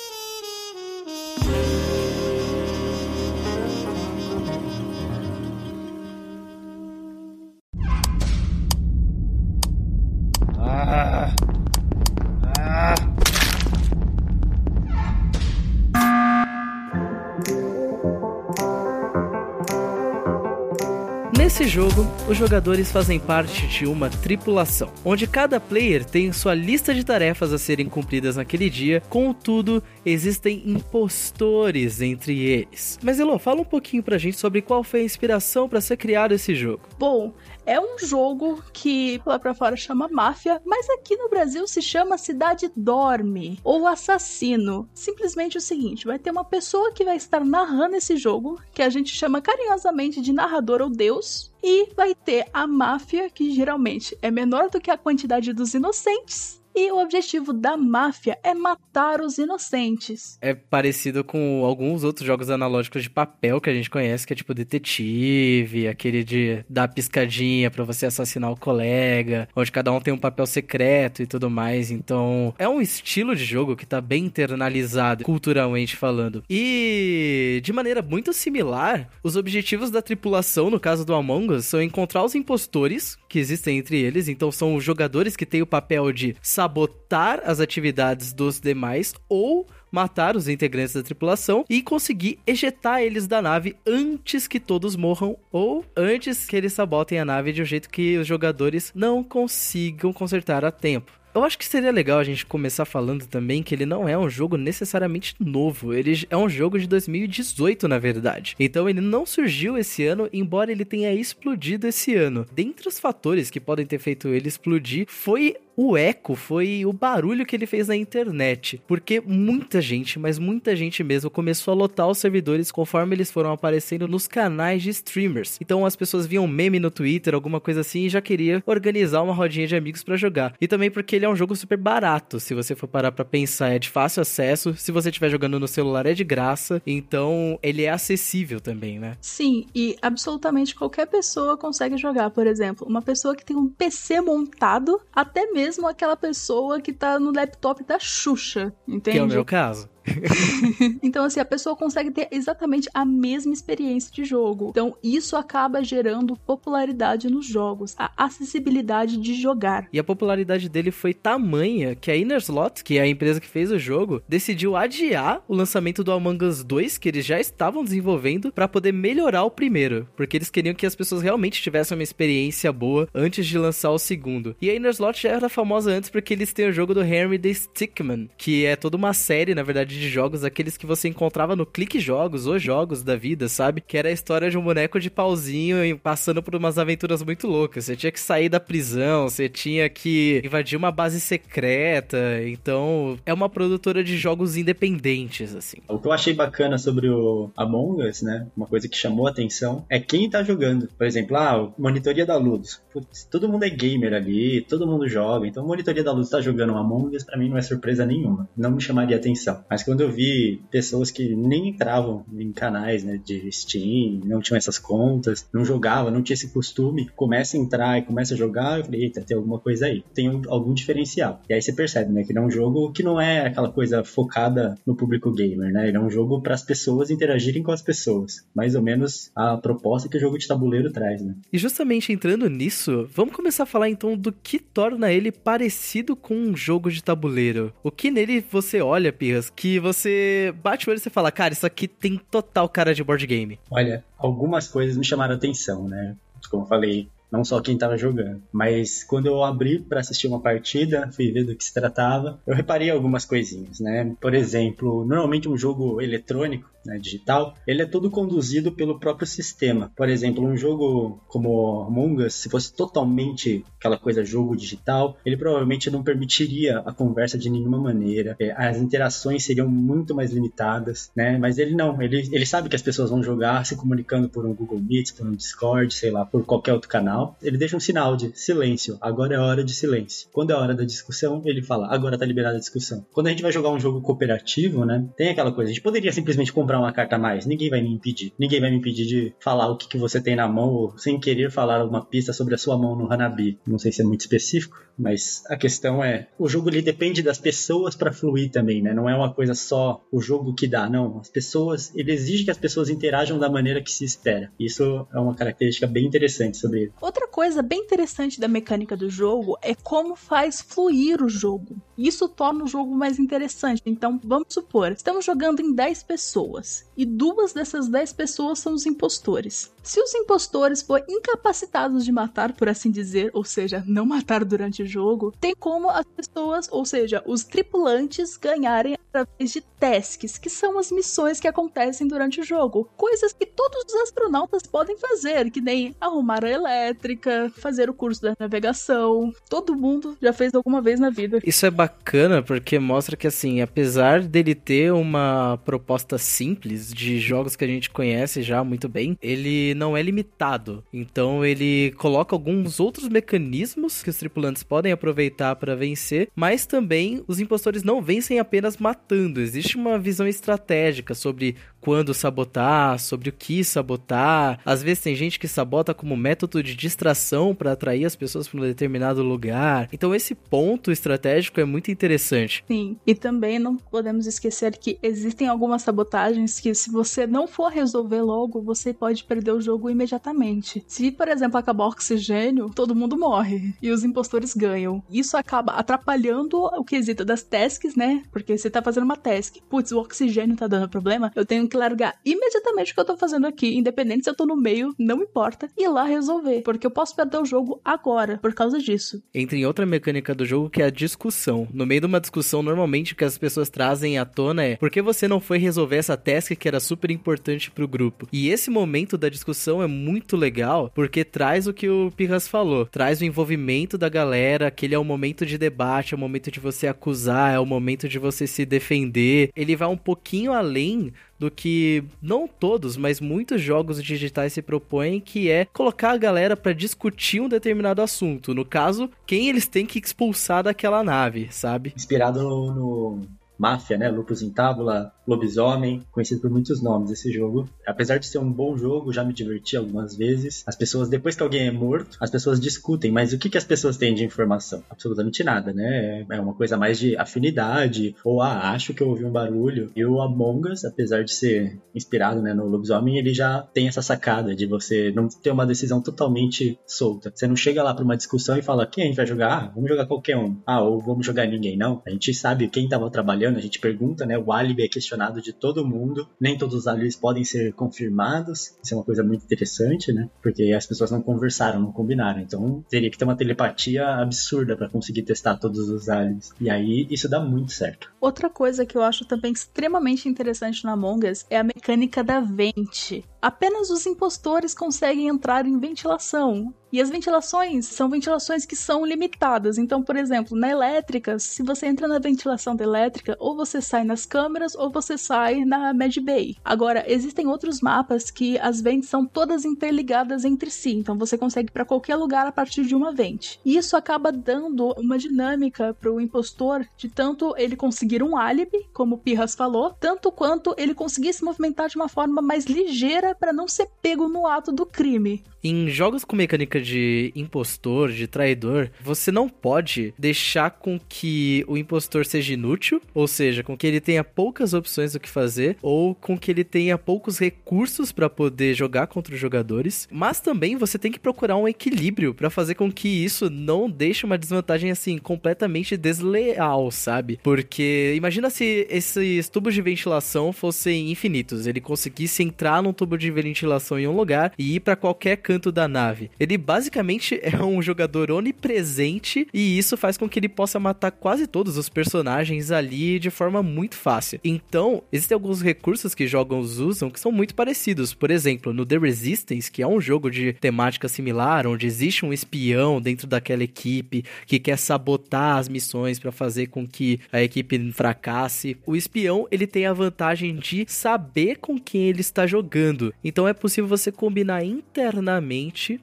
Os 22.32 22.38
jogadores 22.38 22.90
fazem 22.90 23.20
parte 23.20 23.66
de 23.66 23.84
uma 23.84 24.08
tripulação, 24.08 24.90
onde 25.04 25.26
cada 25.26 25.60
player 25.60 26.02
tem 26.02 26.32
sua 26.32 26.54
lista 26.54 26.94
de 26.94 27.04
tarefas 27.04 27.52
a 27.52 27.58
serem 27.58 27.90
cumpridas 27.90 28.36
naquele 28.36 28.70
dia, 28.70 29.02
contudo, 29.10 29.82
existem 30.04 30.62
impostores 30.64 32.00
entre 32.00 32.40
eles. 32.40 32.98
Mas 33.02 33.20
Elô, 33.20 33.38
fala 33.38 33.60
um 33.60 33.64
pouquinho 33.64 34.02
pra 34.02 34.16
gente 34.16 34.38
sobre 34.38 34.62
qual 34.62 34.82
foi 34.82 35.00
a 35.00 35.04
inspiração 35.04 35.68
para 35.68 35.82
ser 35.82 35.98
criado 35.98 36.32
esse 36.32 36.54
jogo. 36.54 36.88
Bom, 36.98 37.34
é 37.66 37.78
um 37.78 37.98
jogo 37.98 38.62
que 38.72 39.20
lá 39.26 39.38
pra 39.38 39.52
fora 39.52 39.76
chama 39.76 40.08
Máfia, 40.08 40.60
mas 40.64 40.88
aqui 40.88 41.14
no 41.16 41.28
Brasil 41.28 41.66
se 41.68 41.82
chama 41.82 42.16
Cidade 42.16 42.72
Dorme 42.74 43.60
ou 43.62 43.86
Assassino. 43.86 44.88
Simplesmente 44.94 45.58
o 45.58 45.60
seguinte: 45.60 46.06
vai 46.06 46.18
ter 46.18 46.30
uma 46.30 46.44
pessoa 46.44 46.92
que 46.92 47.04
vai 47.04 47.16
estar 47.16 47.44
narrando 47.44 47.94
esse 47.94 48.16
jogo, 48.16 48.58
que 48.72 48.82
a 48.82 48.88
gente 48.88 49.14
chama 49.14 49.42
carinhosamente 49.42 50.22
de 50.22 50.32
narrador 50.32 50.80
ou 50.80 50.88
deus, 50.88 51.51
e 51.62 51.92
vai 51.94 52.14
ter 52.14 52.46
a 52.52 52.66
máfia, 52.66 53.30
que 53.30 53.52
geralmente 53.52 54.16
é 54.22 54.30
menor 54.30 54.70
do 54.70 54.80
que 54.80 54.90
a 54.90 54.98
quantidade 54.98 55.52
dos 55.52 55.74
inocentes. 55.74 56.61
E 56.74 56.90
o 56.90 57.02
objetivo 57.02 57.52
da 57.52 57.76
máfia 57.76 58.38
é 58.42 58.54
matar 58.54 59.20
os 59.20 59.36
inocentes. 59.38 60.38
É 60.40 60.54
parecido 60.54 61.22
com 61.22 61.64
alguns 61.64 62.02
outros 62.02 62.26
jogos 62.26 62.48
analógicos 62.48 63.02
de 63.02 63.10
papel 63.10 63.60
que 63.60 63.68
a 63.68 63.74
gente 63.74 63.90
conhece, 63.90 64.26
que 64.26 64.32
é 64.32 64.36
tipo 64.36 64.54
detetive, 64.54 65.86
aquele 65.86 66.24
de 66.24 66.64
dar 66.68 66.88
piscadinha 66.88 67.70
pra 67.70 67.84
você 67.84 68.06
assassinar 68.06 68.50
o 68.50 68.56
colega, 68.56 69.48
onde 69.54 69.70
cada 69.70 69.92
um 69.92 70.00
tem 70.00 70.14
um 70.14 70.18
papel 70.18 70.46
secreto 70.46 71.22
e 71.22 71.26
tudo 71.26 71.50
mais. 71.50 71.90
Então, 71.90 72.54
é 72.58 72.68
um 72.68 72.80
estilo 72.80 73.36
de 73.36 73.44
jogo 73.44 73.76
que 73.76 73.86
tá 73.86 74.00
bem 74.00 74.24
internalizado, 74.24 75.24
culturalmente 75.24 75.96
falando. 75.96 76.42
E 76.48 77.60
de 77.62 77.72
maneira 77.72 78.00
muito 78.00 78.32
similar, 78.32 79.08
os 79.22 79.36
objetivos 79.36 79.90
da 79.90 80.00
tripulação, 80.00 80.70
no 80.70 80.80
caso 80.80 81.04
do 81.04 81.14
Among 81.14 81.52
Us, 81.54 81.66
são 81.66 81.82
encontrar 81.82 82.24
os 82.24 82.34
impostores 82.34 83.18
que 83.28 83.38
existem 83.38 83.78
entre 83.78 84.00
eles. 84.00 84.28
Então, 84.28 84.50
são 84.50 84.74
os 84.74 84.84
jogadores 84.84 85.36
que 85.36 85.46
têm 85.46 85.62
o 85.62 85.66
papel 85.66 86.12
de 86.12 86.34
sabotar 86.62 87.42
as 87.44 87.58
atividades 87.58 88.32
dos 88.32 88.60
demais 88.60 89.12
ou 89.28 89.66
matar 89.90 90.36
os 90.36 90.46
integrantes 90.46 90.94
da 90.94 91.02
tripulação 91.02 91.64
e 91.68 91.82
conseguir 91.82 92.38
ejetar 92.46 93.02
eles 93.02 93.26
da 93.26 93.42
nave 93.42 93.74
antes 93.84 94.46
que 94.46 94.60
todos 94.60 94.94
morram 94.94 95.36
ou 95.50 95.84
antes 95.96 96.46
que 96.46 96.54
eles 96.54 96.72
sabotem 96.72 97.18
a 97.18 97.24
nave 97.24 97.52
de 97.52 97.62
um 97.62 97.64
jeito 97.64 97.90
que 97.90 98.16
os 98.16 98.28
jogadores 98.28 98.92
não 98.94 99.24
consigam 99.24 100.12
consertar 100.12 100.64
a 100.64 100.70
tempo. 100.70 101.20
Eu 101.34 101.44
acho 101.44 101.56
que 101.56 101.64
seria 101.64 101.90
legal 101.90 102.18
a 102.18 102.24
gente 102.24 102.44
começar 102.44 102.84
falando 102.84 103.26
também 103.26 103.62
que 103.62 103.74
ele 103.74 103.86
não 103.86 104.06
é 104.06 104.18
um 104.18 104.28
jogo 104.28 104.58
necessariamente 104.58 105.34
novo. 105.40 105.94
Ele 105.94 106.26
é 106.28 106.36
um 106.36 106.48
jogo 106.48 106.78
de 106.78 106.86
2018, 106.86 107.88
na 107.88 107.98
verdade. 107.98 108.54
Então 108.60 108.86
ele 108.86 109.00
não 109.00 109.24
surgiu 109.24 109.78
esse 109.78 110.04
ano, 110.04 110.28
embora 110.30 110.70
ele 110.70 110.84
tenha 110.84 111.10
explodido 111.14 111.86
esse 111.86 112.14
ano. 112.14 112.44
Dentre 112.52 112.86
os 112.86 113.00
fatores 113.00 113.50
que 113.50 113.58
podem 113.58 113.86
ter 113.86 113.98
feito 113.98 114.28
ele 114.28 114.46
explodir 114.46 115.06
foi 115.08 115.56
o 115.76 115.96
eco 115.96 116.34
foi 116.34 116.84
o 116.84 116.92
barulho 116.92 117.46
que 117.46 117.56
ele 117.56 117.66
fez 117.66 117.88
na 117.88 117.96
internet. 117.96 118.80
Porque 118.86 119.20
muita 119.20 119.80
gente, 119.80 120.18
mas 120.18 120.38
muita 120.38 120.76
gente 120.76 121.02
mesmo, 121.02 121.30
começou 121.30 121.72
a 121.72 121.74
lotar 121.74 122.08
os 122.08 122.18
servidores 122.18 122.70
conforme 122.70 123.14
eles 123.14 123.30
foram 123.30 123.52
aparecendo 123.52 124.06
nos 124.06 124.26
canais 124.26 124.82
de 124.82 124.90
streamers. 124.90 125.58
Então 125.60 125.84
as 125.86 125.96
pessoas 125.96 126.26
viam 126.26 126.46
meme 126.46 126.78
no 126.78 126.90
Twitter, 126.90 127.34
alguma 127.34 127.60
coisa 127.60 127.80
assim, 127.80 128.04
e 128.04 128.08
já 128.08 128.20
queria 128.20 128.62
organizar 128.66 129.22
uma 129.22 129.34
rodinha 129.34 129.66
de 129.66 129.76
amigos 129.76 130.02
para 130.02 130.16
jogar. 130.16 130.54
E 130.60 130.68
também 130.68 130.90
porque 130.90 131.16
ele 131.16 131.24
é 131.24 131.28
um 131.28 131.36
jogo 131.36 131.56
super 131.56 131.78
barato, 131.78 132.38
se 132.38 132.54
você 132.54 132.74
for 132.74 132.86
parar 132.86 133.12
pra 133.12 133.24
pensar, 133.24 133.70
é 133.70 133.78
de 133.78 133.88
fácil 133.88 134.22
acesso. 134.22 134.74
Se 134.76 134.92
você 134.92 135.08
estiver 135.08 135.30
jogando 135.30 135.58
no 135.58 135.68
celular, 135.68 136.06
é 136.06 136.14
de 136.14 136.24
graça. 136.24 136.82
Então 136.86 137.58
ele 137.62 137.82
é 137.82 137.90
acessível 137.90 138.60
também, 138.60 138.98
né? 138.98 139.16
Sim, 139.20 139.66
e 139.74 139.96
absolutamente 140.02 140.74
qualquer 140.74 141.06
pessoa 141.06 141.56
consegue 141.56 141.96
jogar. 141.96 142.30
Por 142.30 142.46
exemplo, 142.46 142.86
uma 142.86 143.02
pessoa 143.02 143.34
que 143.34 143.44
tem 143.44 143.56
um 143.56 143.68
PC 143.68 144.20
montado, 144.20 145.00
até 145.14 145.50
mesmo 145.50 145.61
mesmo 145.62 145.86
aquela 145.86 146.16
pessoa 146.16 146.80
que 146.80 146.92
tá 146.92 147.18
no 147.18 147.32
laptop 147.32 147.84
da 147.84 147.98
Xuxa, 147.98 148.74
entende? 148.86 149.16
Que 149.16 149.18
é 149.18 149.22
o 149.22 149.26
meu 149.28 149.44
caso. 149.44 149.88
então, 151.02 151.24
assim, 151.24 151.40
a 151.40 151.44
pessoa 151.44 151.76
consegue 151.76 152.10
ter 152.10 152.28
exatamente 152.30 152.88
a 152.92 153.04
mesma 153.04 153.52
experiência 153.52 154.12
de 154.12 154.24
jogo. 154.24 154.70
Então, 154.70 154.96
isso 155.02 155.36
acaba 155.36 155.82
gerando 155.82 156.36
popularidade 156.36 157.30
nos 157.30 157.46
jogos, 157.46 157.94
a 157.98 158.10
acessibilidade 158.16 159.16
de 159.16 159.34
jogar. 159.34 159.88
E 159.92 159.98
a 159.98 160.04
popularidade 160.04 160.68
dele 160.68 160.90
foi 160.90 161.14
tamanha 161.14 161.94
que 161.94 162.10
a 162.10 162.16
Innerslot, 162.16 162.82
que 162.84 162.98
é 162.98 163.02
a 163.02 163.06
empresa 163.06 163.40
que 163.40 163.46
fez 163.46 163.70
o 163.70 163.78
jogo, 163.78 164.22
decidiu 164.28 164.76
adiar 164.76 165.42
o 165.48 165.54
lançamento 165.54 166.02
do 166.04 166.12
Among 166.12 166.44
Us 166.44 166.64
2, 166.64 166.98
que 166.98 167.08
eles 167.08 167.24
já 167.24 167.40
estavam 167.40 167.84
desenvolvendo, 167.84 168.52
para 168.52 168.68
poder 168.68 168.92
melhorar 168.92 169.44
o 169.44 169.50
primeiro. 169.50 170.08
Porque 170.16 170.36
eles 170.36 170.50
queriam 170.50 170.74
que 170.74 170.86
as 170.86 170.94
pessoas 170.94 171.22
realmente 171.22 171.62
tivessem 171.62 171.96
uma 171.96 172.02
experiência 172.02 172.72
boa 172.72 173.08
antes 173.14 173.46
de 173.46 173.58
lançar 173.58 173.90
o 173.90 173.98
segundo. 173.98 174.56
E 174.60 174.70
a 174.70 174.74
Innerslot 174.74 175.20
já 175.20 175.30
era 175.30 175.48
famosa 175.48 175.90
antes 175.90 176.10
porque 176.10 176.34
eles 176.34 176.52
têm 176.52 176.68
o 176.68 176.72
jogo 176.72 176.94
do 176.94 177.02
Henry 177.02 177.38
the 177.38 177.52
Stickman, 177.52 178.28
que 178.36 178.64
é 178.64 178.76
toda 178.76 178.96
uma 178.96 179.12
série, 179.12 179.54
na 179.54 179.62
verdade, 179.62 179.91
de 179.98 180.08
jogos, 180.08 180.44
aqueles 180.44 180.76
que 180.76 180.86
você 180.86 181.08
encontrava 181.08 181.56
no 181.56 181.66
Clique 181.66 182.00
Jogos, 182.00 182.46
os 182.46 182.62
jogos 182.62 183.02
da 183.02 183.16
vida, 183.16 183.48
sabe? 183.48 183.80
Que 183.80 183.96
era 183.96 184.08
a 184.08 184.12
história 184.12 184.50
de 184.50 184.58
um 184.58 184.62
boneco 184.62 185.00
de 185.00 185.10
pauzinho 185.10 185.84
e 185.84 185.94
passando 185.94 186.42
por 186.42 186.54
umas 186.54 186.78
aventuras 186.78 187.22
muito 187.22 187.46
loucas. 187.46 187.84
Você 187.84 187.96
tinha 187.96 188.12
que 188.12 188.20
sair 188.20 188.48
da 188.48 188.60
prisão, 188.60 189.28
você 189.28 189.48
tinha 189.48 189.88
que 189.88 190.40
invadir 190.44 190.76
uma 190.76 190.90
base 190.90 191.20
secreta. 191.20 192.18
Então, 192.46 193.18
é 193.24 193.32
uma 193.32 193.48
produtora 193.48 194.02
de 194.02 194.16
jogos 194.16 194.56
independentes, 194.56 195.54
assim. 195.54 195.78
O 195.88 195.98
que 195.98 196.06
eu 196.06 196.12
achei 196.12 196.34
bacana 196.34 196.78
sobre 196.78 197.08
o 197.08 197.50
Among 197.56 198.02
Us, 198.06 198.22
né? 198.22 198.46
Uma 198.56 198.66
coisa 198.66 198.88
que 198.88 198.96
chamou 198.96 199.26
a 199.26 199.30
atenção 199.30 199.84
é 199.88 199.98
quem 199.98 200.28
tá 200.28 200.42
jogando. 200.42 200.88
Por 200.96 201.06
exemplo, 201.06 201.36
ah, 201.36 201.72
monitoria 201.78 202.26
da 202.26 202.36
Ludus. 202.36 202.80
Putz, 202.92 203.24
todo 203.24 203.48
mundo 203.48 203.64
é 203.64 203.70
gamer 203.70 204.12
ali, 204.14 204.60
todo 204.62 204.86
mundo 204.86 205.08
joga. 205.08 205.46
Então, 205.46 205.66
monitoria 205.66 206.04
da 206.04 206.12
Ludus 206.12 206.30
tá 206.30 206.40
jogando 206.40 206.72
um 206.72 206.78
Among 206.78 207.16
Us, 207.16 207.24
pra 207.24 207.38
mim 207.38 207.48
não 207.48 207.58
é 207.58 207.62
surpresa 207.62 208.04
nenhuma. 208.04 208.48
Não 208.56 208.70
me 208.70 208.80
chamaria 208.80 209.16
atenção. 209.16 209.64
Mas 209.68 209.81
Quando 209.84 210.02
eu 210.02 210.10
vi 210.10 210.60
pessoas 210.70 211.10
que 211.10 211.34
nem 211.34 211.68
entravam 211.68 212.24
em 212.32 212.52
canais 212.52 213.04
né, 213.04 213.20
de 213.24 213.50
Steam, 213.50 214.20
não 214.24 214.40
tinham 214.40 214.56
essas 214.56 214.78
contas, 214.78 215.46
não 215.52 215.64
jogavam, 215.64 216.10
não 216.10 216.22
tinha 216.22 216.34
esse 216.34 216.52
costume, 216.52 217.08
começa 217.16 217.56
a 217.56 217.60
entrar 217.60 217.98
e 217.98 218.02
começa 218.02 218.34
a 218.34 218.36
jogar, 218.36 218.78
eu 218.78 218.84
falei, 218.84 219.04
eita, 219.04 219.22
tem 219.22 219.36
alguma 219.36 219.58
coisa 219.58 219.86
aí. 219.86 220.04
Tem 220.14 220.28
um, 220.28 220.42
algum 220.48 220.74
diferencial. 220.74 221.40
E 221.48 221.54
aí 221.54 221.62
você 221.62 221.72
percebe, 221.72 222.12
né, 222.12 222.24
que 222.24 222.32
ele 222.32 222.38
é 222.38 222.42
um 222.42 222.50
jogo 222.50 222.92
que 222.92 223.02
não 223.02 223.20
é 223.20 223.46
aquela 223.46 223.70
coisa 223.70 224.04
focada 224.04 224.76
no 224.86 224.96
público 224.96 225.32
gamer, 225.32 225.72
né? 225.72 225.88
Ele 225.88 225.96
é 225.96 226.00
um 226.00 226.10
jogo 226.10 226.40
para 226.40 226.54
as 226.54 226.62
pessoas 226.62 227.10
interagirem 227.10 227.62
com 227.62 227.72
as 227.72 227.82
pessoas. 227.82 228.44
Mais 228.54 228.74
ou 228.74 228.82
menos 228.82 229.30
a 229.34 229.56
proposta 229.56 230.08
que 230.08 230.16
o 230.16 230.20
jogo 230.20 230.38
de 230.38 230.46
tabuleiro 230.46 230.92
traz, 230.92 231.22
né? 231.22 231.34
E 231.52 231.58
justamente 231.58 232.12
entrando 232.12 232.48
nisso, 232.48 233.08
vamos 233.14 233.34
começar 233.34 233.64
a 233.64 233.66
falar 233.66 233.88
então 233.88 234.16
do 234.16 234.32
que 234.32 234.58
torna 234.58 235.12
ele 235.12 235.32
parecido 235.32 236.14
com 236.14 236.34
um 236.34 236.56
jogo 236.56 236.90
de 236.90 237.02
tabuleiro. 237.02 237.72
O 237.82 237.90
que 237.90 238.10
nele 238.10 238.44
você 238.50 238.80
olha, 238.80 239.12
Pirras, 239.12 239.50
que 239.50 239.71
você 239.78 240.54
bate 240.62 240.88
o 240.88 240.90
olho 240.90 240.98
e 240.98 241.00
você 241.00 241.10
fala, 241.10 241.30
cara, 241.30 241.52
isso 241.52 241.66
aqui 241.66 241.86
tem 241.86 242.20
total 242.30 242.68
cara 242.68 242.94
de 242.94 243.04
board 243.04 243.26
game. 243.26 243.58
Olha, 243.70 244.04
algumas 244.18 244.68
coisas 244.68 244.96
me 244.96 245.04
chamaram 245.04 245.34
atenção, 245.34 245.88
né? 245.88 246.16
Como 246.50 246.64
eu 246.64 246.66
falei, 246.66 247.08
não 247.32 247.44
só 247.44 247.60
quem 247.62 247.74
estava 247.74 247.96
jogando. 247.96 248.42
Mas 248.52 249.02
quando 249.02 249.26
eu 249.26 249.42
abri 249.42 249.78
para 249.78 250.00
assistir 250.00 250.26
uma 250.26 250.38
partida, 250.38 251.10
fui 251.12 251.32
ver 251.32 251.44
do 251.44 251.56
que 251.56 251.64
se 251.64 251.72
tratava, 251.72 252.38
eu 252.46 252.54
reparei 252.54 252.90
algumas 252.90 253.24
coisinhas, 253.24 253.80
né? 253.80 254.14
Por 254.20 254.34
exemplo, 254.34 255.04
normalmente 255.06 255.48
um 255.48 255.56
jogo 255.56 256.00
eletrônico, 256.02 256.68
né, 256.84 256.98
digital, 256.98 257.54
ele 257.66 257.82
é 257.82 257.86
todo 257.86 258.10
conduzido 258.10 258.72
pelo 258.72 258.98
próprio 258.98 259.26
sistema. 259.26 259.90
Por 259.96 260.08
exemplo, 260.08 260.44
um 260.44 260.56
jogo 260.56 261.20
como 261.28 261.82
Among 261.82 262.24
Us, 262.24 262.34
se 262.34 262.48
fosse 262.48 262.72
totalmente 262.74 263.64
aquela 263.78 263.98
coisa 263.98 264.24
jogo 264.24 264.56
digital, 264.56 265.16
ele 265.24 265.36
provavelmente 265.36 265.90
não 265.90 266.02
permitiria 266.02 266.78
a 266.80 266.92
conversa 266.92 267.36
de 267.36 267.50
nenhuma 267.50 267.78
maneira, 267.78 268.36
é, 268.38 268.52
as 268.52 268.78
interações 268.78 269.44
seriam 269.44 269.68
muito 269.68 270.14
mais 270.14 270.32
limitadas, 270.32 271.10
né? 271.16 271.36
Mas 271.38 271.58
ele 271.58 271.74
não, 271.74 272.00
ele, 272.00 272.28
ele 272.32 272.46
sabe 272.46 272.68
que 272.68 272.76
as 272.76 272.82
pessoas 272.82 273.10
vão 273.10 273.22
jogar 273.22 273.64
se 273.66 273.76
comunicando 273.76 274.28
por 274.28 274.46
um 274.46 274.54
Google 274.54 274.80
Meet, 274.80 275.12
por 275.14 275.26
um 275.26 275.32
Discord, 275.32 275.92
sei 275.94 276.10
lá, 276.10 276.24
por 276.24 276.44
qualquer 276.44 276.72
outro 276.72 276.88
canal. 276.88 277.36
Ele 277.42 277.58
deixa 277.58 277.76
um 277.76 277.80
sinal 277.80 278.16
de 278.16 278.32
silêncio, 278.38 278.96
agora 279.00 279.34
é 279.34 279.38
hora 279.38 279.64
de 279.64 279.74
silêncio. 279.74 280.28
Quando 280.32 280.50
é 280.50 280.54
hora 280.54 280.74
da 280.74 280.84
discussão, 280.84 281.42
ele 281.44 281.62
fala, 281.62 281.92
agora 281.92 282.18
tá 282.18 282.24
liberada 282.24 282.56
a 282.56 282.60
discussão. 282.60 283.04
Quando 283.12 283.26
a 283.26 283.30
gente 283.30 283.42
vai 283.42 283.52
jogar 283.52 283.70
um 283.70 283.80
jogo 283.80 284.00
cooperativo, 284.00 284.84
né? 284.84 285.04
Tem 285.16 285.30
aquela 285.30 285.52
coisa, 285.52 285.70
a 285.70 285.74
gente 285.74 285.82
poderia 285.82 286.12
simplesmente 286.12 286.52
comprar 286.52 286.71
comprar 286.72 286.78
uma 286.78 286.92
carta 286.92 287.16
a 287.16 287.18
mais. 287.18 287.44
Ninguém 287.44 287.68
vai 287.68 287.82
me 287.82 287.92
impedir. 287.92 288.32
Ninguém 288.38 288.60
vai 288.60 288.70
me 288.70 288.76
impedir 288.78 289.06
de 289.06 289.34
falar 289.38 289.70
o 289.70 289.76
que, 289.76 289.88
que 289.88 289.98
você 289.98 290.20
tem 290.20 290.34
na 290.34 290.48
mão 290.48 290.68
ou 290.70 290.98
sem 290.98 291.20
querer 291.20 291.50
falar 291.50 291.84
uma 291.84 292.04
pista 292.04 292.32
sobre 292.32 292.54
a 292.54 292.58
sua 292.58 292.78
mão 292.78 292.96
no 292.96 293.12
Hanabi. 293.12 293.58
Não 293.66 293.78
sei 293.78 293.92
se 293.92 294.00
é 294.00 294.04
muito 294.04 294.22
específico, 294.22 294.76
mas 294.98 295.42
a 295.48 295.56
questão 295.56 296.02
é, 296.02 296.28
o 296.38 296.48
jogo 296.48 296.70
ele 296.70 296.82
depende 296.82 297.22
das 297.22 297.38
pessoas 297.38 297.94
para 297.94 298.12
fluir 298.12 298.50
também, 298.50 298.82
né? 298.82 298.94
Não 298.94 299.08
é 299.08 299.14
uma 299.14 299.32
coisa 299.32 299.54
só 299.54 300.02
o 300.10 300.20
jogo 300.20 300.54
que 300.54 300.66
dá, 300.66 300.88
não. 300.88 301.18
As 301.18 301.28
pessoas, 301.28 301.92
ele 301.94 302.12
exige 302.12 302.44
que 302.44 302.50
as 302.50 302.58
pessoas 302.58 302.88
interajam 302.88 303.38
da 303.38 303.50
maneira 303.50 303.82
que 303.82 303.90
se 303.90 304.04
espera. 304.04 304.50
Isso 304.58 305.06
é 305.12 305.18
uma 305.18 305.34
característica 305.34 305.86
bem 305.86 306.06
interessante 306.06 306.56
sobre 306.56 306.82
ele. 306.82 306.92
Outra 307.00 307.26
coisa 307.26 307.62
bem 307.62 307.80
interessante 307.80 308.40
da 308.40 308.48
mecânica 308.48 308.96
do 308.96 309.10
jogo 309.10 309.58
é 309.62 309.74
como 309.74 310.16
faz 310.16 310.60
fluir 310.60 311.22
o 311.22 311.28
jogo. 311.28 311.76
Isso 311.96 312.28
torna 312.28 312.64
o 312.64 312.68
jogo 312.68 312.94
mais 312.94 313.18
interessante. 313.18 313.82
Então, 313.84 314.20
vamos 314.22 314.46
supor, 314.50 314.92
estamos 314.92 315.24
jogando 315.24 315.60
em 315.60 315.74
10 315.74 316.02
pessoas 316.04 316.61
pessoas, 316.62 316.86
e 316.96 317.04
duas 317.04 317.52
dessas 317.52 317.88
dez 317.88 318.12
pessoas 318.12 318.60
são 318.60 318.74
os 318.74 318.86
impostores. 318.86 319.72
Se 319.82 320.00
os 320.00 320.14
impostores 320.14 320.80
forem 320.80 321.04
incapacitados 321.08 322.04
de 322.04 322.12
matar, 322.12 322.52
por 322.52 322.68
assim 322.68 322.90
dizer, 322.90 323.30
ou 323.34 323.44
seja, 323.44 323.82
não 323.86 324.06
matar 324.06 324.44
durante 324.44 324.82
o 324.82 324.86
jogo, 324.86 325.34
tem 325.40 325.54
como 325.58 325.90
as 325.90 326.06
pessoas, 326.06 326.68
ou 326.70 326.84
seja, 326.84 327.22
os 327.26 327.42
tripulantes, 327.44 328.36
ganharem 328.36 328.96
através 329.12 329.52
de 329.52 329.60
tasks, 329.60 330.38
que 330.38 330.48
são 330.48 330.78
as 330.78 330.90
missões 330.90 331.38
que 331.38 331.48
acontecem 331.48 332.06
durante 332.06 332.40
o 332.40 332.44
jogo. 332.44 332.88
Coisas 332.96 333.32
que 333.32 333.44
todos 333.44 333.84
os 333.84 334.00
astronautas 334.02 334.62
podem 334.62 334.96
fazer, 334.96 335.50
que 335.50 335.60
nem 335.60 335.94
arrumar 336.00 336.44
a 336.44 336.50
elétrica, 336.50 337.52
fazer 337.56 337.90
o 337.90 337.94
curso 337.94 338.22
da 338.22 338.34
navegação. 338.38 339.32
Todo 339.50 339.76
mundo 339.76 340.16
já 340.22 340.32
fez 340.32 340.54
alguma 340.54 340.80
vez 340.80 340.98
na 340.98 341.10
vida. 341.10 341.40
Isso 341.44 341.66
é 341.66 341.70
bacana 341.70 342.42
porque 342.42 342.78
mostra 342.78 343.16
que, 343.16 343.26
assim, 343.26 343.60
apesar 343.60 344.22
dele 344.22 344.54
ter 344.54 344.92
uma 344.92 345.58
proposta 345.64 346.16
simples 346.16 346.92
de 346.92 347.18
jogos 347.18 347.56
que 347.56 347.64
a 347.64 347.68
gente 347.68 347.90
conhece 347.90 348.42
já 348.42 348.64
muito 348.64 348.88
bem, 348.88 349.18
ele 349.20 349.71
não 349.74 349.96
é 349.96 350.02
limitado. 350.02 350.84
Então 350.92 351.44
ele 351.44 351.92
coloca 351.92 352.34
alguns 352.34 352.80
outros 352.80 353.08
mecanismos 353.08 354.02
que 354.02 354.10
os 354.10 354.16
tripulantes 354.16 354.62
podem 354.62 354.92
aproveitar 354.92 355.56
para 355.56 355.76
vencer, 355.76 356.28
mas 356.34 356.66
também 356.66 357.22
os 357.26 357.40
impostores 357.40 357.82
não 357.82 358.02
vencem 358.02 358.38
apenas 358.38 358.76
matando. 358.76 359.40
Existe 359.40 359.76
uma 359.76 359.98
visão 359.98 360.26
estratégica 360.26 361.14
sobre 361.14 361.56
quando 361.80 362.14
sabotar, 362.14 362.98
sobre 362.98 363.28
o 363.28 363.32
que 363.32 363.64
sabotar. 363.64 364.60
Às 364.64 364.82
vezes 364.82 365.02
tem 365.02 365.16
gente 365.16 365.38
que 365.38 365.48
sabota 365.48 365.92
como 365.92 366.16
método 366.16 366.62
de 366.62 366.76
distração 366.76 367.54
para 367.54 367.72
atrair 367.72 368.04
as 368.04 368.14
pessoas 368.14 368.46
para 368.46 368.60
um 368.60 368.62
determinado 368.62 369.22
lugar. 369.22 369.88
Então 369.92 370.14
esse 370.14 370.34
ponto 370.34 370.92
estratégico 370.92 371.60
é 371.60 371.64
muito 371.64 371.90
interessante. 371.90 372.64
Sim, 372.68 372.96
e 373.06 373.14
também 373.14 373.58
não 373.58 373.76
podemos 373.76 374.26
esquecer 374.26 374.76
que 374.78 374.98
existem 375.02 375.48
algumas 375.48 375.82
sabotagens 375.82 376.60
que 376.60 376.72
se 376.74 376.90
você 376.90 377.26
não 377.26 377.46
for 377.48 377.68
resolver 377.68 378.22
logo, 378.22 378.62
você 378.62 378.94
pode 378.94 379.24
perder 379.24 379.52
o 379.52 379.60
jogo 379.62 379.88
imediatamente. 379.88 380.84
Se, 380.86 381.10
por 381.10 381.28
exemplo, 381.28 381.56
acabar 381.56 381.84
o 381.84 381.88
oxigênio, 381.88 382.68
todo 382.68 382.94
mundo 382.94 383.16
morre 383.16 383.74
e 383.80 383.90
os 383.90 384.04
impostores 384.04 384.54
ganham. 384.54 385.02
Isso 385.10 385.36
acaba 385.36 385.72
atrapalhando 385.72 386.58
o 386.58 386.84
quesito 386.84 387.24
das 387.24 387.42
tasks, 387.42 387.96
né? 387.96 388.22
Porque 388.30 388.56
você 388.56 388.68
tá 388.68 388.82
fazendo 388.82 389.04
uma 389.04 389.16
task, 389.16 389.56
putz, 389.70 389.92
o 389.92 389.98
oxigênio 389.98 390.56
tá 390.56 390.66
dando 390.66 390.88
problema, 390.88 391.32
eu 391.34 391.46
tenho 391.46 391.68
que 391.68 391.76
largar 391.76 392.14
imediatamente 392.24 392.92
o 392.92 392.94
que 392.94 393.00
eu 393.00 393.04
tô 393.04 393.16
fazendo 393.16 393.46
aqui, 393.46 393.76
independente 393.76 394.24
se 394.24 394.30
eu 394.30 394.34
tô 394.34 394.44
no 394.44 394.56
meio, 394.56 394.94
não 394.98 395.22
importa, 395.22 395.68
e 395.78 395.84
ir 395.84 395.88
lá 395.88 396.04
resolver, 396.04 396.62
porque 396.62 396.86
eu 396.86 396.90
posso 396.90 397.14
perder 397.14 397.38
o 397.38 397.44
jogo 397.44 397.80
agora 397.84 398.38
por 398.38 398.52
causa 398.52 398.78
disso. 398.78 399.22
Entra 399.32 399.56
em 399.56 399.64
outra 399.64 399.86
mecânica 399.86 400.34
do 400.34 400.44
jogo 400.44 400.68
que 400.68 400.82
é 400.82 400.86
a 400.86 400.90
discussão. 400.90 401.68
No 401.72 401.86
meio 401.86 402.00
de 402.00 402.06
uma 402.06 402.20
discussão, 402.20 402.62
normalmente 402.62 403.12
o 403.12 403.16
que 403.16 403.24
as 403.24 403.38
pessoas 403.38 403.68
trazem 403.68 404.18
à 404.18 404.24
tona 404.24 404.64
é 404.64 404.76
por 404.76 404.90
que 404.90 405.00
você 405.00 405.28
não 405.28 405.40
foi 405.40 405.58
resolver 405.58 405.96
essa 405.96 406.16
task 406.16 406.52
que 406.52 406.68
era 406.68 406.80
super 406.80 407.10
importante 407.10 407.70
pro 407.70 407.88
grupo? 407.88 408.28
E 408.32 408.48
esse 408.48 408.70
momento 408.70 409.16
da 409.16 409.28
discussão 409.28 409.51
é 409.82 409.86
muito 409.86 410.36
legal 410.36 410.90
porque 410.94 411.24
traz 411.24 411.66
o 411.66 411.72
que 411.72 411.88
o 411.88 412.12
Pirras 412.16 412.48
falou, 412.48 412.86
traz 412.86 413.20
o 413.20 413.24
envolvimento 413.24 413.96
da 413.96 414.08
galera, 414.08 414.68
aquele 414.68 414.94
é 414.94 414.98
o 414.98 415.04
momento 415.04 415.44
de 415.44 415.58
debate, 415.58 416.14
é 416.14 416.16
o 416.16 416.20
momento 416.20 416.50
de 416.50 416.60
você 416.60 416.86
acusar, 416.86 417.54
é 417.54 417.58
o 417.58 417.66
momento 417.66 418.08
de 418.08 418.18
você 418.18 418.46
se 418.46 418.64
defender. 418.64 419.50
Ele 419.54 419.76
vai 419.76 419.88
um 419.88 419.96
pouquinho 419.96 420.52
além 420.52 421.12
do 421.38 421.50
que 421.50 422.04
não 422.20 422.46
todos, 422.46 422.96
mas 422.96 423.20
muitos 423.20 423.60
jogos 423.60 424.02
digitais 424.02 424.52
se 424.52 424.62
propõem, 424.62 425.20
que 425.20 425.50
é 425.50 425.64
colocar 425.64 426.12
a 426.12 426.16
galera 426.16 426.56
para 426.56 426.72
discutir 426.72 427.40
um 427.40 427.48
determinado 427.48 428.00
assunto. 428.00 428.54
No 428.54 428.64
caso, 428.64 429.10
quem 429.26 429.48
eles 429.48 429.66
têm 429.66 429.84
que 429.84 429.98
expulsar 429.98 430.62
daquela 430.62 431.02
nave, 431.02 431.48
sabe? 431.50 431.92
Inspirado 431.96 432.42
no 432.42 433.22
Máfia, 433.62 433.96
né? 433.96 434.08
Lupus 434.08 434.42
in 434.42 434.50
Tábula, 434.50 435.12
Lobisomem, 435.24 436.02
conhecido 436.10 436.40
por 436.40 436.50
muitos 436.50 436.82
nomes 436.82 437.12
esse 437.12 437.30
jogo. 437.30 437.68
Apesar 437.86 438.18
de 438.18 438.26
ser 438.26 438.38
um 438.38 438.52
bom 438.52 438.76
jogo, 438.76 439.12
já 439.12 439.22
me 439.22 439.32
diverti 439.32 439.76
algumas 439.76 440.16
vezes. 440.16 440.64
As 440.66 440.74
pessoas, 440.74 441.08
depois 441.08 441.36
que 441.36 441.44
alguém 441.44 441.68
é 441.68 441.70
morto, 441.70 442.16
as 442.20 442.28
pessoas 442.28 442.58
discutem, 442.58 443.12
mas 443.12 443.32
o 443.32 443.38
que, 443.38 443.48
que 443.48 443.56
as 443.56 443.62
pessoas 443.62 443.96
têm 443.96 444.14
de 444.14 444.24
informação? 444.24 444.82
Absolutamente 444.90 445.44
nada, 445.44 445.72
né? 445.72 446.26
É 446.28 446.40
uma 446.40 446.54
coisa 446.54 446.76
mais 446.76 446.98
de 446.98 447.16
afinidade, 447.16 448.16
ou 448.24 448.42
ah, 448.42 448.72
acho 448.72 448.92
que 448.92 449.00
eu 449.00 449.08
ouvi 449.08 449.24
um 449.24 449.30
barulho. 449.30 449.92
E 449.94 450.04
o 450.04 450.20
Among 450.20 450.72
Us, 450.72 450.84
apesar 450.84 451.22
de 451.22 451.32
ser 451.32 451.78
inspirado 451.94 452.42
né, 452.42 452.52
no 452.52 452.66
Lobisomem, 452.66 453.16
ele 453.16 453.32
já 453.32 453.62
tem 453.62 453.86
essa 453.86 454.02
sacada 454.02 454.56
de 454.56 454.66
você 454.66 455.12
não 455.14 455.28
ter 455.28 455.52
uma 455.52 455.64
decisão 455.64 456.02
totalmente 456.02 456.76
solta. 456.84 457.32
Você 457.32 457.46
não 457.46 457.54
chega 457.54 457.82
lá 457.82 457.94
para 457.94 458.04
uma 458.04 458.16
discussão 458.16 458.58
e 458.58 458.62
fala, 458.62 458.86
quem 458.86 459.04
a 459.04 459.06
gente 459.06 459.16
vai 459.16 459.26
jogar? 459.26 459.52
Ah, 459.52 459.72
vamos 459.74 459.88
jogar 459.88 460.06
qualquer 460.06 460.36
um. 460.36 460.56
Ah, 460.66 460.82
ou 460.82 461.00
vamos 461.00 461.24
jogar 461.24 461.46
ninguém. 461.46 461.76
Não. 461.76 462.02
A 462.06 462.10
gente 462.10 462.32
sabe 462.34 462.68
quem 462.68 462.84
estava 462.84 463.10
trabalhando, 463.10 463.51
a 463.58 463.60
gente 463.60 463.78
pergunta, 463.78 464.26
né? 464.26 464.38
O 464.38 464.52
álibi 464.52 464.84
é 464.84 464.88
questionado 464.88 465.40
de 465.40 465.52
todo 465.52 465.86
mundo. 465.86 466.28
Nem 466.40 466.56
todos 466.56 466.74
os 466.74 466.86
alívios 466.86 467.16
podem 467.16 467.44
ser 467.44 467.72
confirmados. 467.72 468.76
Isso 468.82 468.94
é 468.94 468.96
uma 468.96 469.04
coisa 469.04 469.22
muito 469.22 469.44
interessante, 469.44 470.12
né? 470.12 470.28
Porque 470.42 470.72
as 470.72 470.86
pessoas 470.86 471.10
não 471.10 471.22
conversaram, 471.22 471.80
não 471.80 471.92
combinaram. 471.92 472.40
Então 472.40 472.84
teria 472.88 473.10
que 473.10 473.18
ter 473.18 473.24
uma 473.24 473.36
telepatia 473.36 474.06
absurda 474.06 474.76
para 474.76 474.88
conseguir 474.88 475.22
testar 475.22 475.56
todos 475.56 475.88
os 475.88 476.08
alívios. 476.08 476.50
E 476.60 476.70
aí 476.70 477.06
isso 477.10 477.28
dá 477.28 477.40
muito 477.40 477.72
certo. 477.72 478.12
Outra 478.20 478.48
coisa 478.48 478.86
que 478.86 478.96
eu 478.96 479.02
acho 479.02 479.24
também 479.24 479.52
extremamente 479.52 480.28
interessante 480.28 480.84
na 480.84 480.92
Among 480.92 481.28
Us 481.28 481.44
é 481.50 481.58
a 481.58 481.64
mecânica 481.64 482.22
da 482.22 482.40
vente. 482.40 483.24
Apenas 483.42 483.90
os 483.90 484.06
impostores 484.06 484.72
conseguem 484.72 485.26
entrar 485.26 485.66
em 485.66 485.76
ventilação. 485.76 486.72
E 486.92 487.00
as 487.00 487.08
ventilações 487.08 487.86
são 487.86 488.10
ventilações 488.10 488.66
que 488.66 488.76
são 488.76 489.04
limitadas. 489.04 489.78
Então, 489.78 490.02
por 490.02 490.14
exemplo, 490.14 490.54
na 490.54 490.68
elétrica, 490.68 491.38
se 491.38 491.62
você 491.62 491.86
entra 491.86 492.06
na 492.06 492.18
ventilação 492.18 492.76
da 492.76 492.84
elétrica, 492.84 493.34
ou 493.40 493.56
você 493.56 493.80
sai 493.80 494.04
nas 494.04 494.26
câmeras 494.26 494.74
ou 494.74 494.90
você 494.90 495.16
sai 495.16 495.64
na 495.64 495.94
Med 495.94 496.20
Bay. 496.20 496.56
Agora, 496.62 497.02
existem 497.10 497.46
outros 497.46 497.80
mapas 497.80 498.30
que 498.30 498.58
as 498.58 498.82
ventes 498.82 499.08
são 499.08 499.26
todas 499.26 499.64
interligadas 499.64 500.44
entre 500.44 500.70
si, 500.70 500.90
então 500.90 501.16
você 501.16 501.38
consegue 501.38 501.72
para 501.72 501.86
qualquer 501.86 502.16
lugar 502.16 502.46
a 502.46 502.52
partir 502.52 502.84
de 502.84 502.94
uma 502.94 503.10
vente. 503.10 503.58
E 503.64 503.78
isso 503.78 503.96
acaba 503.96 504.30
dando 504.30 504.92
uma 504.98 505.16
dinâmica 505.16 505.96
para 505.98 506.12
o 506.12 506.20
impostor 506.20 506.86
de 506.94 507.08
tanto 507.08 507.54
ele 507.56 507.74
conseguir 507.74 508.22
um 508.22 508.36
álibi, 508.36 508.86
como 508.92 509.14
o 509.14 509.18
Pirras 509.18 509.54
falou, 509.54 509.96
tanto 509.98 510.30
quanto 510.30 510.74
ele 510.76 510.94
conseguir 510.94 511.32
se 511.32 511.42
movimentar 511.42 511.88
de 511.88 511.96
uma 511.96 512.08
forma 512.08 512.42
mais 512.42 512.66
ligeira 512.66 513.31
para 513.34 513.52
não 513.52 513.68
ser 513.68 513.88
pego 514.00 514.28
no 514.28 514.46
ato 514.46 514.72
do 514.72 514.86
crime. 514.86 515.42
Em 515.64 515.88
jogos 515.88 516.24
com 516.24 516.34
mecânica 516.34 516.80
de 516.80 517.32
impostor, 517.36 518.10
de 518.10 518.26
traidor, 518.26 518.90
você 519.00 519.30
não 519.30 519.48
pode 519.48 520.12
deixar 520.18 520.70
com 520.70 520.98
que 521.08 521.64
o 521.68 521.76
impostor 521.76 522.26
seja 522.26 522.54
inútil, 522.54 523.00
ou 523.14 523.28
seja, 523.28 523.62
com 523.62 523.76
que 523.76 523.86
ele 523.86 524.00
tenha 524.00 524.24
poucas 524.24 524.74
opções 524.74 525.12
do 525.12 525.20
que 525.20 525.28
fazer, 525.28 525.76
ou 525.80 526.16
com 526.16 526.36
que 526.36 526.50
ele 526.50 526.64
tenha 526.64 526.98
poucos 526.98 527.38
recursos 527.38 528.10
para 528.10 528.28
poder 528.28 528.74
jogar 528.74 529.06
contra 529.06 529.32
os 529.32 529.40
jogadores. 529.40 530.08
Mas 530.10 530.40
também 530.40 530.76
você 530.76 530.98
tem 530.98 531.12
que 531.12 531.20
procurar 531.20 531.56
um 531.56 531.68
equilíbrio 531.68 532.34
para 532.34 532.50
fazer 532.50 532.74
com 532.74 532.90
que 532.90 533.08
isso 533.08 533.48
não 533.48 533.88
deixe 533.88 534.26
uma 534.26 534.38
desvantagem 534.38 534.90
assim 534.90 535.16
completamente 535.16 535.96
desleal, 535.96 536.90
sabe? 536.90 537.38
Porque 537.40 538.14
imagina 538.16 538.50
se 538.50 538.84
esses 538.90 539.48
tubos 539.48 539.74
de 539.74 539.80
ventilação 539.80 540.52
fossem 540.52 541.12
infinitos, 541.12 541.68
ele 541.68 541.80
conseguisse 541.80 542.42
entrar 542.42 542.82
num 542.82 542.92
tubo 542.92 543.16
de 543.16 543.30
ventilação 543.30 543.96
em 543.96 544.08
um 544.08 544.16
lugar 544.16 544.52
e 544.58 544.74
ir 544.74 544.80
para 544.80 544.96
qualquer 544.96 545.36
canto 545.36 545.51
canto 545.52 545.70
da 545.70 545.86
nave. 545.86 546.30
Ele 546.40 546.56
basicamente 546.56 547.38
é 547.42 547.62
um 547.62 547.82
jogador 547.82 548.30
onipresente 548.30 549.46
e 549.52 549.76
isso 549.76 549.98
faz 549.98 550.16
com 550.16 550.26
que 550.26 550.38
ele 550.38 550.48
possa 550.48 550.80
matar 550.80 551.10
quase 551.10 551.46
todos 551.46 551.76
os 551.76 551.90
personagens 551.90 552.70
ali 552.70 553.18
de 553.18 553.28
forma 553.28 553.62
muito 553.62 553.94
fácil. 553.96 554.40
Então, 554.42 555.02
existem 555.12 555.34
alguns 555.34 555.60
recursos 555.60 556.14
que 556.14 556.26
jogos 556.26 556.78
usam 556.78 557.10
que 557.10 557.20
são 557.20 557.30
muito 557.30 557.54
parecidos. 557.54 558.14
Por 558.14 558.30
exemplo, 558.30 558.72
no 558.72 558.86
The 558.86 558.96
Resistance, 558.96 559.70
que 559.70 559.82
é 559.82 559.86
um 559.86 560.00
jogo 560.00 560.30
de 560.30 560.54
temática 560.54 561.06
similar, 561.06 561.66
onde 561.66 561.86
existe 561.86 562.24
um 562.24 562.32
espião 562.32 562.98
dentro 563.00 563.26
daquela 563.26 563.62
equipe 563.62 564.24
que 564.46 564.58
quer 564.58 564.78
sabotar 564.78 565.58
as 565.58 565.68
missões 565.68 566.18
para 566.18 566.32
fazer 566.32 566.68
com 566.68 566.86
que 566.86 567.20
a 567.30 567.42
equipe 567.42 567.92
fracasse. 567.92 568.78
O 568.86 568.96
espião, 568.96 569.46
ele 569.50 569.66
tem 569.66 569.84
a 569.84 569.92
vantagem 569.92 570.56
de 570.56 570.86
saber 570.88 571.56
com 571.56 571.78
quem 571.78 572.04
ele 572.04 572.22
está 572.22 572.46
jogando. 572.46 573.12
Então 573.22 573.46
é 573.46 573.52
possível 573.52 573.88
você 573.88 574.10
combinar 574.10 574.64
internamente 574.64 575.41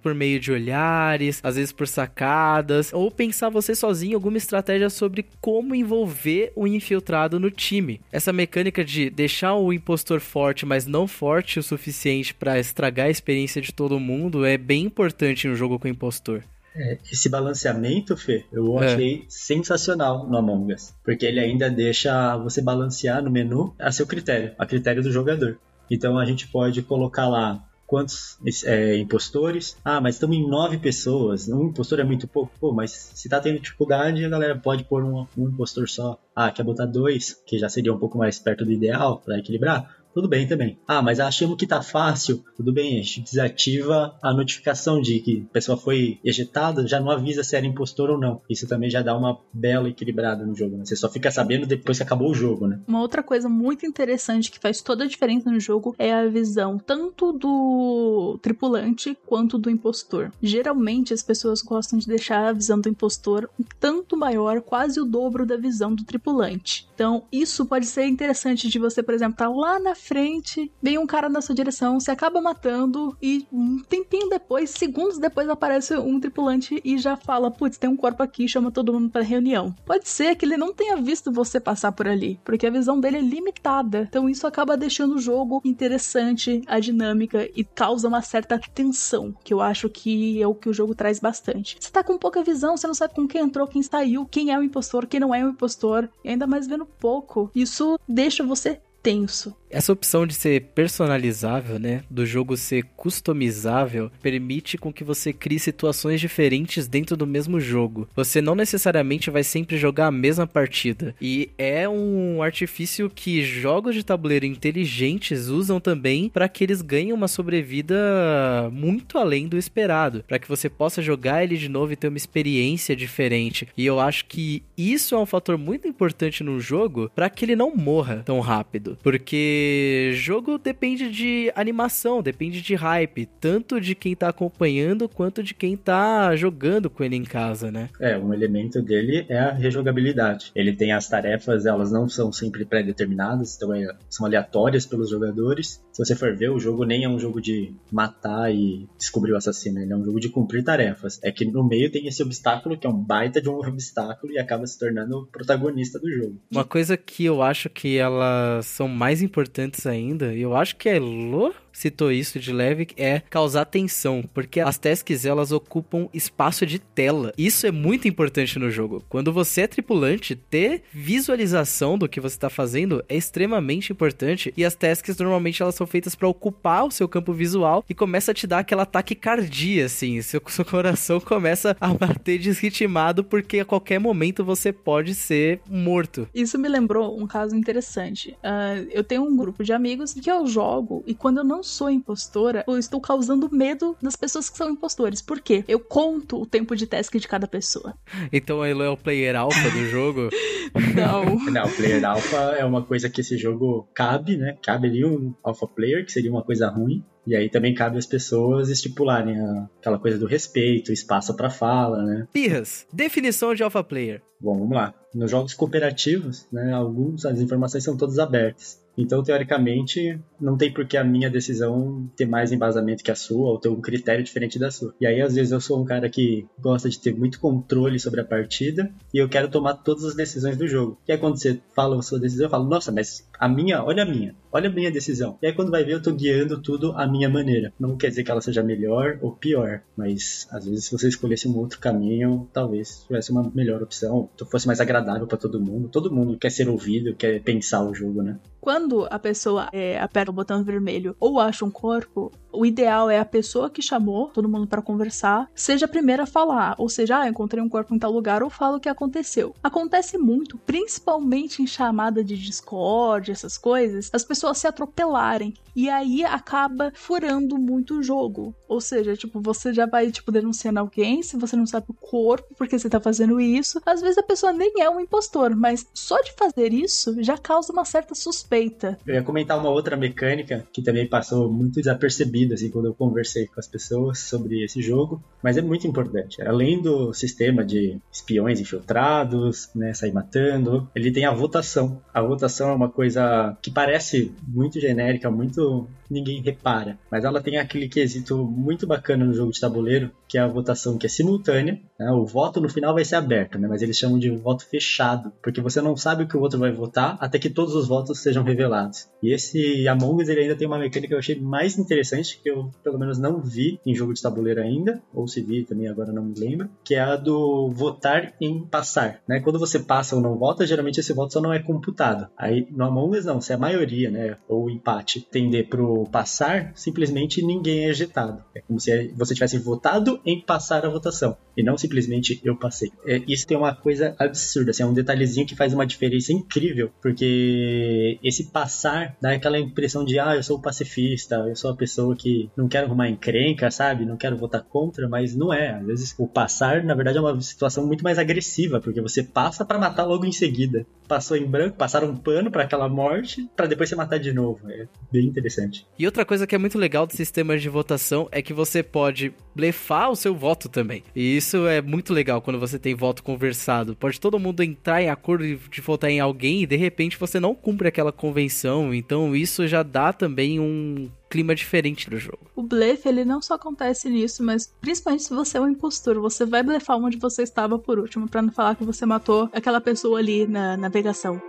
por 0.01 0.13
meio 0.13 0.39
de 0.39 0.51
olhares, 0.51 1.39
às 1.43 1.55
vezes 1.55 1.71
por 1.71 1.87
sacadas, 1.87 2.91
ou 2.93 3.09
pensar 3.09 3.49
você 3.49 3.73
sozinho 3.73 4.15
alguma 4.15 4.37
estratégia 4.37 4.89
sobre 4.89 5.25
como 5.39 5.73
envolver 5.73 6.51
o 6.55 6.67
infiltrado 6.67 7.39
no 7.39 7.49
time. 7.49 8.01
Essa 8.11 8.33
mecânica 8.33 8.83
de 8.83 9.09
deixar 9.09 9.55
o 9.55 9.71
impostor 9.71 10.19
forte, 10.19 10.65
mas 10.65 10.85
não 10.85 11.07
forte 11.07 11.59
o 11.59 11.63
suficiente 11.63 12.33
para 12.33 12.59
estragar 12.59 13.07
a 13.07 13.11
experiência 13.11 13.61
de 13.61 13.73
todo 13.73 13.99
mundo 13.99 14.45
é 14.45 14.57
bem 14.57 14.85
importante 14.85 15.47
no 15.47 15.55
jogo 15.55 15.79
com 15.79 15.87
o 15.87 15.91
impostor. 15.91 16.43
É, 16.75 16.97
esse 17.11 17.29
balanceamento, 17.29 18.15
Fê, 18.15 18.45
eu 18.51 18.81
é. 18.81 18.93
achei 18.93 19.25
sensacional 19.27 20.27
no 20.27 20.37
Among 20.37 20.73
Us. 20.73 20.93
Porque 21.03 21.25
ele 21.25 21.39
ainda 21.39 21.69
deixa 21.69 22.37
você 22.37 22.61
balancear 22.61 23.23
no 23.23 23.31
menu 23.31 23.73
a 23.79 23.91
seu 23.91 24.05
critério, 24.05 24.53
a 24.57 24.65
critério 24.65 25.03
do 25.03 25.11
jogador. 25.11 25.59
Então 25.89 26.17
a 26.17 26.25
gente 26.25 26.47
pode 26.47 26.81
colocar 26.83 27.27
lá 27.27 27.63
quantos 27.89 28.37
é, 28.65 28.97
impostores. 28.97 29.75
Ah, 29.83 29.99
mas 29.99 30.15
estamos 30.15 30.37
em 30.37 30.47
nove 30.47 30.77
pessoas. 30.77 31.49
Um 31.49 31.69
impostor 31.69 31.99
é 31.99 32.03
muito 32.03 32.27
pouco. 32.27 32.51
Pô, 32.59 32.71
mas 32.71 32.91
se 32.91 33.27
tá 33.27 33.39
tendo 33.39 33.59
dificuldade, 33.59 34.23
a 34.23 34.29
galera 34.29 34.55
pode 34.55 34.83
pôr 34.83 35.03
um, 35.03 35.25
um 35.35 35.49
impostor 35.49 35.89
só. 35.89 36.19
Ah, 36.35 36.51
quer 36.51 36.63
botar 36.63 36.85
dois, 36.85 37.33
que 37.47 37.57
já 37.57 37.67
seria 37.67 37.91
um 37.91 37.97
pouco 37.97 38.17
mais 38.17 38.37
perto 38.37 38.63
do 38.63 38.71
ideal 38.71 39.19
para 39.25 39.39
equilibrar 39.39 39.98
tudo 40.13 40.27
bem 40.27 40.47
também. 40.47 40.77
Ah, 40.87 41.01
mas 41.01 41.19
achamos 41.19 41.57
que 41.57 41.67
tá 41.67 41.81
fácil, 41.81 42.43
tudo 42.55 42.73
bem, 42.73 42.99
a 42.99 43.03
gente 43.03 43.21
desativa 43.21 44.17
a 44.21 44.33
notificação 44.33 45.01
de 45.01 45.19
que 45.19 45.45
a 45.49 45.53
pessoa 45.53 45.77
foi 45.77 46.19
ejetada, 46.23 46.87
já 46.87 46.99
não 46.99 47.11
avisa 47.11 47.43
se 47.43 47.55
era 47.55 47.65
impostor 47.65 48.09
ou 48.09 48.17
não. 48.17 48.41
Isso 48.49 48.67
também 48.67 48.89
já 48.89 49.01
dá 49.01 49.15
uma 49.15 49.39
bela 49.53 49.89
equilibrada 49.89 50.45
no 50.45 50.55
jogo, 50.55 50.77
né? 50.77 50.85
Você 50.85 50.95
só 50.95 51.09
fica 51.09 51.31
sabendo 51.31 51.65
depois 51.65 51.97
que 51.97 52.03
acabou 52.03 52.31
o 52.31 52.33
jogo, 52.33 52.67
né? 52.67 52.79
Uma 52.87 53.01
outra 53.01 53.23
coisa 53.23 53.47
muito 53.47 53.85
interessante 53.85 54.51
que 54.51 54.59
faz 54.59 54.81
toda 54.81 55.03
a 55.03 55.07
diferença 55.07 55.49
no 55.51 55.59
jogo 55.59 55.95
é 55.97 56.13
a 56.13 56.27
visão 56.27 56.77
tanto 56.77 57.31
do 57.31 58.39
tripulante 58.41 59.17
quanto 59.25 59.57
do 59.57 59.69
impostor. 59.69 60.31
Geralmente 60.41 61.13
as 61.13 61.23
pessoas 61.23 61.61
gostam 61.61 61.99
de 61.99 62.07
deixar 62.07 62.47
a 62.47 62.53
visão 62.53 62.79
do 62.79 62.89
impostor 62.89 63.49
um 63.59 63.63
tanto 63.79 64.17
maior, 64.17 64.61
quase 64.61 64.99
o 64.99 65.05
dobro 65.05 65.45
da 65.45 65.57
visão 65.57 65.93
do 65.93 66.03
tripulante. 66.03 66.87
Então, 66.93 67.23
isso 67.31 67.65
pode 67.65 67.85
ser 67.85 68.05
interessante 68.05 68.67
de 68.67 68.77
você, 68.77 69.01
por 69.01 69.13
exemplo, 69.13 69.33
estar 69.33 69.45
tá 69.45 69.51
lá 69.51 69.79
na 69.79 69.95
frente, 70.09 70.71
vem 70.81 70.97
um 70.97 71.05
cara 71.05 71.29
na 71.29 71.39
sua 71.39 71.53
direção, 71.53 71.99
se 71.99 72.09
acaba 72.09 72.41
matando 72.41 73.15
e 73.21 73.45
um 73.53 73.77
tempinho 73.83 74.27
depois, 74.27 74.71
segundos 74.71 75.19
depois, 75.19 75.47
aparece 75.47 75.95
um 75.95 76.19
tripulante 76.19 76.81
e 76.83 76.97
já 76.97 77.15
fala: 77.15 77.51
Putz, 77.51 77.77
tem 77.77 77.87
um 77.87 77.95
corpo 77.95 78.23
aqui, 78.23 78.47
chama 78.47 78.71
todo 78.71 78.91
mundo 78.91 79.11
para 79.11 79.21
reunião. 79.21 79.75
Pode 79.85 80.09
ser 80.09 80.35
que 80.35 80.45
ele 80.45 80.57
não 80.57 80.73
tenha 80.73 80.97
visto 80.97 81.31
você 81.31 81.59
passar 81.59 81.91
por 81.91 82.07
ali, 82.07 82.39
porque 82.43 82.65
a 82.65 82.71
visão 82.71 82.99
dele 82.99 83.17
é 83.17 83.21
limitada. 83.21 84.07
Então 84.09 84.27
isso 84.27 84.47
acaba 84.47 84.75
deixando 84.75 85.15
o 85.15 85.19
jogo 85.19 85.61
interessante, 85.63 86.63
a 86.65 86.79
dinâmica 86.79 87.47
e 87.55 87.63
causa 87.63 88.07
uma 88.07 88.23
certa 88.23 88.59
tensão, 88.73 89.35
que 89.43 89.53
eu 89.53 89.61
acho 89.61 89.89
que 89.89 90.41
é 90.41 90.47
o 90.47 90.55
que 90.55 90.69
o 90.69 90.73
jogo 90.73 90.95
traz 90.95 91.19
bastante. 91.19 91.77
Você 91.79 91.91
tá 91.91 92.03
com 92.03 92.17
pouca 92.17 92.41
visão, 92.41 92.75
você 92.75 92.87
não 92.87 92.95
sabe 92.95 93.13
com 93.13 93.27
quem 93.27 93.41
entrou, 93.41 93.67
quem 93.67 93.83
saiu, 93.83 94.25
quem 94.25 94.51
é 94.51 94.57
o 94.57 94.63
impostor, 94.63 95.05
quem 95.05 95.19
não 95.19 95.35
é 95.35 95.45
o 95.45 95.49
impostor, 95.49 96.09
e 96.23 96.29
ainda 96.29 96.47
mais 96.47 96.65
vendo 96.65 96.85
pouco. 96.85 97.51
Isso 97.53 97.99
deixa 98.07 98.43
você 98.43 98.81
tenso. 99.01 99.55
Essa 99.69 99.93
opção 99.93 100.25
de 100.25 100.33
ser 100.33 100.61
personalizável, 100.73 101.77
né, 101.77 102.01
do 102.09 102.25
jogo 102.25 102.57
ser 102.57 102.83
customizável, 102.97 104.11
permite 104.21 104.77
com 104.77 104.91
que 104.91 105.03
você 105.03 105.31
crie 105.31 105.59
situações 105.59 106.19
diferentes 106.19 106.87
dentro 106.87 107.15
do 107.15 107.27
mesmo 107.27 107.59
jogo. 107.59 108.09
Você 108.15 108.41
não 108.41 108.55
necessariamente 108.55 109.29
vai 109.29 109.43
sempre 109.43 109.77
jogar 109.77 110.07
a 110.07 110.11
mesma 110.11 110.47
partida. 110.47 111.13
E 111.21 111.51
é 111.57 111.87
um 111.87 112.41
artifício 112.41 113.11
que 113.13 113.43
jogos 113.43 113.93
de 113.93 114.03
tabuleiro 114.03 114.45
inteligentes 114.45 115.47
usam 115.47 115.79
também 115.79 116.29
para 116.29 116.49
que 116.49 116.63
eles 116.63 116.81
ganhem 116.81 117.13
uma 117.13 117.27
sobrevida 117.27 118.69
muito 118.71 119.19
além 119.19 119.47
do 119.47 119.57
esperado, 119.57 120.23
para 120.27 120.39
que 120.39 120.49
você 120.49 120.67
possa 120.67 121.01
jogar 121.01 121.43
ele 121.43 121.57
de 121.57 121.69
novo 121.69 121.93
e 121.93 121.95
ter 121.95 122.07
uma 122.07 122.17
experiência 122.17 122.95
diferente. 122.95 123.67
E 123.77 123.85
eu 123.85 123.99
acho 123.99 124.25
que 124.25 124.63
isso 124.75 125.13
é 125.13 125.19
um 125.19 125.27
fator 125.27 125.57
muito 125.59 125.87
importante 125.87 126.43
no 126.43 126.59
jogo 126.59 127.11
para 127.13 127.29
que 127.29 127.45
ele 127.45 127.55
não 127.55 127.75
morra 127.75 128.23
tão 128.25 128.39
rápido, 128.39 128.88
porque 129.01 130.11
jogo 130.15 130.57
depende 130.57 131.09
de 131.09 131.51
animação, 131.55 132.21
depende 132.21 132.61
de 132.61 132.75
hype, 132.75 133.27
tanto 133.39 133.79
de 133.79 133.95
quem 133.95 134.15
tá 134.15 134.29
acompanhando 134.29 135.07
quanto 135.07 135.43
de 135.43 135.53
quem 135.53 135.75
tá 135.75 136.35
jogando 136.35 136.89
com 136.89 137.03
ele 137.03 137.15
em 137.15 137.23
casa, 137.23 137.71
né? 137.71 137.89
É, 137.99 138.17
um 138.17 138.33
elemento 138.33 138.81
dele 138.81 139.25
é 139.29 139.39
a 139.39 139.51
rejogabilidade. 139.51 140.51
Ele 140.55 140.73
tem 140.73 140.91
as 140.91 141.07
tarefas, 141.07 141.65
elas 141.65 141.91
não 141.91 142.07
são 142.07 142.31
sempre 142.31 142.65
pré-determinadas, 142.65 143.55
então 143.55 143.73
é, 143.73 143.95
são 144.09 144.25
aleatórias 144.25 144.85
pelos 144.85 145.09
jogadores. 145.09 145.83
Se 145.91 146.05
você 146.05 146.15
for 146.15 146.35
ver, 146.35 146.49
o 146.49 146.59
jogo 146.59 146.85
nem 146.85 147.03
é 147.03 147.09
um 147.09 147.19
jogo 147.19 147.41
de 147.41 147.73
matar 147.91 148.53
e 148.53 148.87
descobrir 148.97 149.33
o 149.33 149.37
assassino, 149.37 149.79
ele 149.79 149.91
é 149.91 149.95
um 149.95 150.03
jogo 150.03 150.19
de 150.19 150.29
cumprir 150.29 150.63
tarefas. 150.63 151.19
É 151.23 151.31
que 151.31 151.45
no 151.45 151.67
meio 151.67 151.91
tem 151.91 152.07
esse 152.07 152.23
obstáculo, 152.23 152.77
que 152.77 152.87
é 152.87 152.89
um 152.89 153.03
baita 153.03 153.41
de 153.41 153.49
um 153.49 153.59
obstáculo, 153.67 154.33
e 154.33 154.39
acaba 154.39 154.65
se 154.65 154.79
tornando 154.79 155.19
o 155.19 155.25
protagonista 155.27 155.99
do 155.99 156.09
jogo. 156.09 156.39
Uma 156.51 156.63
coisa 156.63 156.95
que 156.95 157.25
eu 157.25 157.41
acho 157.41 157.69
que 157.69 157.97
elas 157.97 158.65
são 158.79 158.87
mais 158.87 159.21
importantes 159.21 159.85
ainda, 159.85 160.33
eu 160.33 160.55
acho 160.55 160.77
que 160.77 160.87
é 160.87 160.97
Lô 160.97 161.53
citou 161.79 162.11
isso 162.11 162.39
de 162.39 162.51
leve, 162.51 162.87
é 162.97 163.21
causar 163.29 163.63
tensão, 163.65 164.23
porque 164.33 164.59
as 164.59 164.77
tasks 164.77 165.25
elas 165.25 165.51
ocupam 165.51 166.09
espaço 166.13 166.65
de 166.65 166.77
tela. 166.77 167.31
Isso 167.37 167.65
é 167.65 167.71
muito 167.71 168.07
importante 168.07 168.59
no 168.59 168.69
jogo. 168.69 169.01
Quando 169.07 169.31
você 169.31 169.61
é 169.61 169.67
tripulante, 169.67 170.35
ter 170.35 170.83
visualização 170.91 171.97
do 171.97 172.09
que 172.09 172.19
você 172.19 172.35
está 172.35 172.49
fazendo 172.49 173.03
é 173.07 173.15
extremamente 173.15 173.93
importante 173.93 174.53
e 174.57 174.65
as 174.65 174.75
tasks 174.75 175.17
normalmente 175.17 175.61
elas 175.61 175.75
são 175.75 175.87
feitas 175.87 176.15
para 176.15 176.27
ocupar 176.27 176.85
o 176.85 176.91
seu 176.91 177.07
campo 177.07 177.31
visual 177.31 177.85
e 177.89 177.93
começa 177.93 178.31
a 178.31 178.33
te 178.33 178.45
dar 178.45 178.59
aquela 178.59 178.85
taquicardia 178.85 179.85
assim, 179.85 180.19
seu, 180.21 180.41
seu 180.47 180.65
coração 180.65 181.19
começa 181.19 181.77
a 181.79 181.93
bater 181.93 182.39
desritimado 182.39 183.23
porque 183.23 183.59
a 183.59 183.65
qualquer 183.65 183.99
momento 183.99 184.43
você 184.43 184.73
pode 184.73 185.15
ser 185.15 185.61
morto. 185.69 186.27
Isso 186.35 186.59
me 186.59 186.67
lembrou 186.67 187.17
um 187.17 187.25
caso 187.25 187.55
interessante. 187.55 188.37
Uh, 188.43 188.87
eu 188.91 189.03
tenho 189.03 189.23
um 189.23 189.37
grupo 189.37 189.63
de 189.63 189.71
amigos 189.71 190.13
que 190.13 190.29
eu 190.29 190.45
jogo 190.45 191.03
e 191.07 191.13
quando 191.13 191.37
eu 191.37 191.43
não 191.43 191.63
sou 191.69 191.89
impostora, 191.89 192.63
eu 192.67 192.77
estou 192.77 192.99
causando 192.99 193.49
medo 193.51 193.95
das 194.01 194.15
pessoas 194.15 194.49
que 194.49 194.57
são 194.57 194.69
impostores. 194.69 195.21
Por 195.21 195.39
quê? 195.39 195.63
Eu 195.67 195.79
conto 195.79 196.41
o 196.41 196.45
tempo 196.45 196.75
de 196.75 196.87
task 196.87 197.15
de 197.15 197.27
cada 197.27 197.47
pessoa. 197.47 197.95
Então 198.31 198.65
ele 198.65 198.83
é 198.83 198.89
o 198.89 198.97
player 198.97 199.35
alpha 199.35 199.69
do 199.69 199.85
jogo? 199.85 200.29
Não. 200.95 201.51
Não, 201.51 201.65
o 201.65 201.75
player 201.75 202.03
alpha 202.03 202.37
é 202.57 202.65
uma 202.65 202.83
coisa 202.83 203.09
que 203.09 203.21
esse 203.21 203.37
jogo 203.37 203.87
cabe, 203.93 204.37
né? 204.37 204.57
Cabe 204.61 204.87
ali 204.87 205.05
um 205.05 205.33
alpha 205.43 205.67
player, 205.67 206.05
que 206.05 206.11
seria 206.11 206.31
uma 206.31 206.43
coisa 206.43 206.69
ruim. 206.69 207.03
E 207.25 207.35
aí 207.35 207.49
também 207.49 207.75
cabe 207.75 207.97
às 207.97 208.07
pessoas 208.07 208.69
estipularem 208.69 209.39
a, 209.39 209.69
aquela 209.79 209.99
coisa 209.99 210.17
do 210.17 210.25
respeito, 210.25 210.91
espaço 210.91 211.35
para 211.35 211.49
fala, 211.49 212.03
né? 212.03 212.27
Pirras, 212.33 212.87
definição 212.91 213.53
de 213.53 213.61
alpha 213.61 213.83
player. 213.83 214.21
Bom, 214.41 214.57
vamos 214.57 214.75
lá. 214.75 214.93
Nos 215.13 215.29
jogos 215.29 215.53
cooperativos, 215.53 216.47
né, 216.51 216.71
alguns 216.73 217.25
as 217.25 217.39
informações 217.39 217.83
são 217.83 217.97
todas 217.97 218.19
abertas. 218.19 218.81
Então, 218.99 219.23
teoricamente, 219.23 220.19
não 220.39 220.57
tem 220.57 220.73
por 220.73 220.85
que 220.85 220.97
a 220.97 221.03
minha 221.03 221.29
decisão 221.29 222.09
ter 222.17 222.25
mais 222.25 222.51
embasamento 222.51 223.03
que 223.03 223.11
a 223.11 223.15
sua 223.15 223.51
ou 223.51 223.57
ter 223.57 223.69
um 223.69 223.79
critério 223.79 224.23
diferente 224.23 224.59
da 224.59 224.69
sua. 224.69 224.93
E 224.99 225.07
aí, 225.07 225.21
às 225.21 225.35
vezes, 225.35 225.53
eu 225.53 225.61
sou 225.61 225.81
um 225.81 225.85
cara 225.85 226.09
que 226.09 226.45
gosta 226.59 226.89
de 226.89 226.99
ter 226.99 227.15
muito 227.15 227.39
controle 227.39 227.97
sobre 227.97 228.19
a 228.19 228.25
partida 228.25 228.91
e 229.13 229.17
eu 229.17 229.29
quero 229.29 229.47
tomar 229.47 229.75
todas 229.75 230.03
as 230.03 230.15
decisões 230.15 230.57
do 230.57 230.67
jogo. 230.67 230.97
E 231.07 231.13
aí, 231.13 231.17
quando 231.17 231.39
você 231.39 231.61
fala 231.73 231.97
a 231.97 232.01
sua 232.01 232.19
decisão, 232.19 232.47
eu 232.47 232.49
falo, 232.49 232.67
nossa, 232.67 232.91
mas 232.91 233.25
a 233.39 233.47
minha, 233.47 233.81
olha 233.81 234.03
a 234.03 234.05
minha, 234.05 234.35
olha 234.51 234.69
a 234.69 234.71
minha 234.71 234.91
decisão. 234.91 235.37
E 235.41 235.47
aí, 235.47 235.53
quando 235.53 235.71
vai 235.71 235.83
ver, 235.83 235.93
eu 235.93 236.01
tô 236.01 236.11
guiando 236.11 236.61
tudo 236.61 236.91
à 236.97 237.07
minha 237.07 237.29
maneira. 237.29 237.71
Não 237.79 237.95
quer 237.95 238.09
dizer 238.09 238.23
que 238.23 238.31
ela 238.31 238.41
seja 238.41 238.61
melhor 238.61 239.17
ou 239.21 239.31
pior, 239.31 239.81
mas 239.95 240.45
às 240.51 240.65
vezes, 240.65 240.85
se 240.85 240.91
você 240.91 241.07
escolhesse 241.07 241.47
um 241.47 241.57
outro 241.57 241.79
caminho, 241.79 242.49
talvez 242.51 243.05
tivesse 243.07 243.31
uma 243.31 243.49
melhor 243.55 243.81
opção, 243.81 244.29
fosse 244.51 244.67
mais 244.67 244.81
agradável 244.81 245.25
para 245.25 245.37
todo 245.37 245.61
mundo. 245.61 245.87
Todo 245.87 246.13
mundo 246.13 246.37
quer 246.37 246.49
ser 246.49 246.67
ouvido, 246.67 247.15
quer 247.15 247.41
pensar 247.41 247.81
o 247.83 247.93
jogo, 247.93 248.21
né? 248.21 248.37
Quando 248.59 249.07
a 249.09 249.17
pessoa 249.17 249.69
é, 249.71 249.97
aperta 249.99 250.31
o 250.31 250.33
botão 250.33 250.63
vermelho 250.63 251.15
ou 251.17 251.39
acha 251.39 251.63
um 251.63 251.71
corpo, 251.71 252.29
o 252.51 252.65
ideal 252.65 253.09
é 253.09 253.19
a 253.19 253.25
pessoa 253.25 253.69
que 253.69 253.81
chamou 253.81 254.27
todo 254.27 254.49
mundo 254.49 254.67
para 254.67 254.81
conversar 254.81 255.49
seja 255.55 255.85
a 255.85 255.89
primeira 255.89 256.23
a 256.23 256.27
falar, 256.27 256.75
ou 256.77 256.89
seja, 256.89 257.19
ah, 257.19 257.29
encontrei 257.29 257.63
um 257.63 257.69
corpo 257.69 257.95
em 257.95 257.99
tal 257.99 258.11
lugar 258.11 258.43
ou 258.43 258.49
fala 258.49 258.77
o 258.77 258.79
que 258.79 258.89
aconteceu. 258.89 259.55
Acontece 259.63 260.17
muito, 260.17 260.57
principalmente 260.57 261.61
em 261.61 261.67
chamada 261.67 262.23
de 262.23 262.37
Discord, 262.37 263.28
essas 263.31 263.57
coisas, 263.57 264.09
as 264.13 264.23
pessoas 264.23 264.57
se 264.57 264.67
atropelarem 264.67 265.53
e 265.75 265.89
aí 265.89 266.23
acaba 266.23 266.91
furando 266.93 267.57
muito 267.57 267.99
o 267.99 268.03
jogo. 268.03 268.53
Ou 268.67 268.81
seja, 268.81 269.15
tipo, 269.15 269.41
você 269.41 269.73
já 269.73 269.85
vai 269.85 270.11
tipo 270.11 270.31
denunciando 270.31 270.79
alguém 270.79 271.23
se 271.23 271.37
você 271.37 271.55
não 271.55 271.65
sabe 271.65 271.87
o 271.89 271.93
corpo 271.93 272.53
porque 272.57 272.77
você 272.77 272.89
tá 272.89 272.99
fazendo 272.99 273.39
isso. 273.39 273.81
Às 273.85 274.01
vezes 274.01 274.17
a 274.17 274.23
pessoa 274.23 274.51
nem 274.51 274.81
é 274.81 274.89
um 274.89 274.99
impostor, 274.99 275.55
mas 275.55 275.87
só 275.93 276.19
de 276.21 276.33
fazer 276.33 276.73
isso 276.73 277.15
já 277.23 277.37
causa 277.37 277.71
uma 277.71 277.85
certa 277.85 278.13
suspeita. 278.13 278.97
Eu 279.05 279.15
ia 279.15 279.23
comentar 279.23 279.57
uma 279.57 279.69
outra 279.69 279.95
mecânica 279.95 280.67
que 280.71 280.81
também 280.81 281.07
passou 281.07 281.51
muito 281.51 281.75
desapercebida 281.75 282.55
assim 282.55 282.69
quando 282.69 282.85
eu 282.85 282.93
conversei 282.93 283.47
com 283.47 283.59
as 283.59 283.67
pessoas 283.67 284.19
sobre 284.19 284.63
esse 284.63 284.81
jogo, 284.81 285.23
mas 285.41 285.57
é 285.57 285.61
muito 285.61 285.87
importante. 285.87 286.41
Além 286.41 286.81
do 286.81 287.13
sistema 287.13 287.63
de 287.63 287.99
espiões 288.11 288.59
infiltrados, 288.59 289.69
né, 289.73 289.93
sair 289.93 290.11
matando, 290.11 290.89
ele 290.95 291.11
tem 291.11 291.25
a 291.25 291.33
votação. 291.33 292.01
A 292.13 292.21
votação 292.21 292.69
é 292.69 292.73
uma 292.73 292.89
coisa 292.89 293.18
que 293.61 293.71
parece 293.71 294.33
muito 294.47 294.79
genérica, 294.79 295.29
muito 295.29 295.87
ninguém 296.09 296.41
repara. 296.41 296.97
Mas 297.11 297.23
ela 297.23 297.41
tem 297.41 297.57
aquele 297.57 297.87
quesito 297.87 298.37
muito 298.37 298.87
bacana 298.87 299.23
no 299.23 299.33
jogo 299.33 299.51
de 299.51 299.59
tabuleiro, 299.59 300.11
que 300.27 300.37
é 300.37 300.41
a 300.41 300.47
votação 300.47 300.97
que 300.97 301.05
é 301.05 301.09
simultânea. 301.09 301.79
Né? 301.99 302.11
O 302.11 302.25
voto 302.25 302.59
no 302.59 302.69
final 302.69 302.93
vai 302.93 303.05
ser 303.05 303.15
aberto, 303.15 303.59
né? 303.59 303.67
mas 303.67 303.81
eles 303.81 303.97
chamam 303.97 304.17
de 304.17 304.29
voto 304.29 304.65
fechado, 304.65 305.31
porque 305.41 305.61
você 305.61 305.81
não 305.81 305.95
sabe 305.95 306.23
o 306.23 306.27
que 306.27 306.35
o 306.35 306.41
outro 306.41 306.59
vai 306.59 306.71
votar 306.71 307.17
até 307.19 307.37
que 307.37 307.49
todos 307.49 307.75
os 307.75 307.87
votos 307.87 308.19
sejam 308.19 308.43
revelados. 308.43 309.07
E 309.21 309.33
esse 309.33 309.87
Among 309.87 310.23
Us 310.23 310.29
ele 310.29 310.41
ainda 310.41 310.55
tem 310.55 310.67
uma 310.67 310.79
mecânica 310.79 311.09
que 311.09 311.13
eu 311.13 311.19
achei 311.19 311.39
mais 311.39 311.77
interessante, 311.77 312.39
que 312.41 312.49
eu 312.49 312.71
pelo 312.83 312.97
menos 312.97 313.17
não 313.17 313.39
vi 313.39 313.79
em 313.85 313.93
jogo 313.93 314.13
de 314.13 314.21
tabuleiro 314.21 314.61
ainda, 314.61 315.01
ou 315.13 315.27
se 315.27 315.41
vi 315.41 315.63
também 315.63 315.87
agora 315.87 316.11
não 316.11 316.23
me 316.23 316.39
lembro, 316.39 316.69
que 316.83 316.95
é 316.95 316.99
a 316.99 317.15
do 317.15 317.69
votar 317.69 318.33
em 318.41 318.65
passar. 318.65 319.21
Né? 319.27 319.39
Quando 319.39 319.59
você 319.59 319.79
passa 319.79 320.15
ou 320.15 320.21
não 320.21 320.37
vota, 320.37 320.65
geralmente 320.65 320.99
esse 320.99 321.13
voto 321.13 321.33
só 321.33 321.41
não 321.41 321.53
é 321.53 321.59
computado. 321.59 322.27
Aí 322.37 322.67
no 322.71 322.85
Among 322.85 323.08
Us 323.09 323.25
não, 323.25 323.41
se 323.41 323.51
é 323.51 323.55
a 323.55 323.59
maioria, 323.59 324.09
né, 324.09 324.37
ou 324.47 324.69
empate, 324.69 325.21
tender 325.21 325.67
pro 325.67 326.05
passar, 326.11 326.71
simplesmente 326.75 327.41
ninguém 327.41 327.85
é 327.85 327.89
ejetado. 327.89 328.43
É 328.55 328.61
como 328.61 328.79
se 328.79 329.13
você 329.15 329.33
tivesse 329.33 329.57
votado 329.57 330.19
em 330.25 330.41
passar 330.41 330.85
a 330.85 330.89
votação 330.89 331.37
e 331.55 331.63
não 331.63 331.77
simplesmente 331.77 332.39
eu 332.43 332.55
passei. 332.55 332.91
É, 333.05 333.21
isso 333.27 333.45
tem 333.45 333.57
uma 333.57 333.75
coisa 333.75 334.15
absurda, 334.17 334.71
assim, 334.71 334.83
é 334.83 334.85
um 334.85 334.93
detalhezinho 334.93 335.45
que 335.45 335.55
faz 335.55 335.73
uma 335.73 335.85
diferença 335.85 336.31
incrível, 336.31 336.89
porque 337.01 338.17
esse 338.23 338.45
passar 338.45 339.17
dá 339.21 339.33
aquela 339.33 339.59
impressão 339.59 340.05
de 340.05 340.17
ah, 340.19 340.35
eu 340.35 340.43
sou 340.43 340.61
pacifista, 340.61 341.35
eu 341.47 341.55
sou 341.55 341.71
a 341.71 341.75
pessoa 341.75 342.15
que 342.15 342.49
não 342.55 342.67
quero 342.67 342.87
arrumar 342.87 343.09
encrenca, 343.09 343.69
sabe? 343.69 344.05
Não 344.05 344.15
quero 344.15 344.37
votar 344.37 344.63
contra, 344.63 345.07
mas 345.09 345.35
não 345.35 345.53
é. 345.53 345.71
Às 345.71 345.85
vezes 345.85 346.15
o 346.17 346.27
passar, 346.27 346.83
na 346.83 346.95
verdade, 346.95 347.17
é 347.17 347.21
uma 347.21 347.39
situação 347.41 347.85
muito 347.85 348.03
mais 348.03 348.17
agressiva, 348.17 348.79
porque 348.79 349.01
você 349.01 349.21
passa 349.21 349.65
para 349.65 349.77
matar 349.79 350.05
logo 350.05 350.25
em 350.25 350.31
seguida. 350.31 350.85
Passou 351.09 351.35
em 351.35 351.45
branco, 351.45 351.75
passaram 351.75 352.07
um 352.07 352.15
pano 352.15 352.51
para 352.51 352.63
aquela 352.63 352.87
morte, 352.87 353.49
para 353.55 353.65
depois 353.65 353.89
você 353.89 353.95
matar 353.95 354.19
de 354.19 354.31
novo. 354.31 354.59
É 354.69 354.87
bem 355.11 355.25
interessante. 355.25 355.87
E 355.97 356.05
outra 356.05 356.23
coisa 356.23 356.45
que 356.45 356.53
é 356.53 356.57
muito 356.57 356.77
legal 356.77 357.07
do 357.07 357.13
sistema 357.13 357.57
de 357.57 357.67
votação 357.67 358.29
é 358.31 358.43
que 358.43 358.53
você 358.53 358.83
pode 358.83 359.33
blefar 359.55 360.11
o 360.11 360.15
seu 360.15 360.35
voto 360.35 360.69
também. 360.69 361.03
E 361.15 361.35
isso 361.35 361.65
é 361.67 361.81
muito 361.81 362.13
legal 362.13 362.43
quando 362.43 362.59
você 362.59 362.77
tem 362.77 362.93
voto 362.93 363.23
conversado. 363.23 363.95
Pode 363.95 364.19
todo 364.19 364.39
mundo 364.39 364.61
entrar 364.61 365.01
em 365.01 365.09
acordo 365.09 365.43
de 365.43 365.81
votar 365.81 366.11
em 366.11 366.19
alguém 366.19 366.61
e 366.61 366.67
de 366.67 366.75
repente 366.75 367.17
você 367.17 367.39
não 367.39 367.55
cumpre 367.55 367.87
aquela 367.87 368.11
convenção. 368.11 368.93
Então 368.93 369.35
isso 369.35 369.67
já 369.67 369.81
dá 369.81 370.13
também 370.13 370.59
um 370.59 371.09
clima 371.29 371.53
diferente 371.53 372.07
pro 372.07 372.17
jogo. 372.17 372.39
O 372.55 372.63
blefe, 372.63 373.07
ele 373.07 373.23
não 373.23 373.41
só 373.41 373.53
acontece 373.53 374.09
nisso, 374.09 374.43
mas 374.43 374.73
principalmente 374.81 375.23
se 375.23 375.33
você 375.33 375.57
é 375.57 375.61
um 375.61 375.69
impostor, 375.69 376.19
você 376.19 376.45
vai 376.45 376.63
blefar 376.63 376.97
onde 376.97 377.17
você 377.17 377.43
estava 377.43 377.77
por 377.77 377.99
último, 377.99 378.27
para 378.27 378.41
não 378.41 378.51
falar 378.51 378.75
que 378.75 378.83
você 378.83 379.05
matou 379.05 379.49
aquela 379.53 379.79
pessoa 379.79 380.19
ali 380.19 380.47
na 380.47 380.75
navegação. 380.75 381.39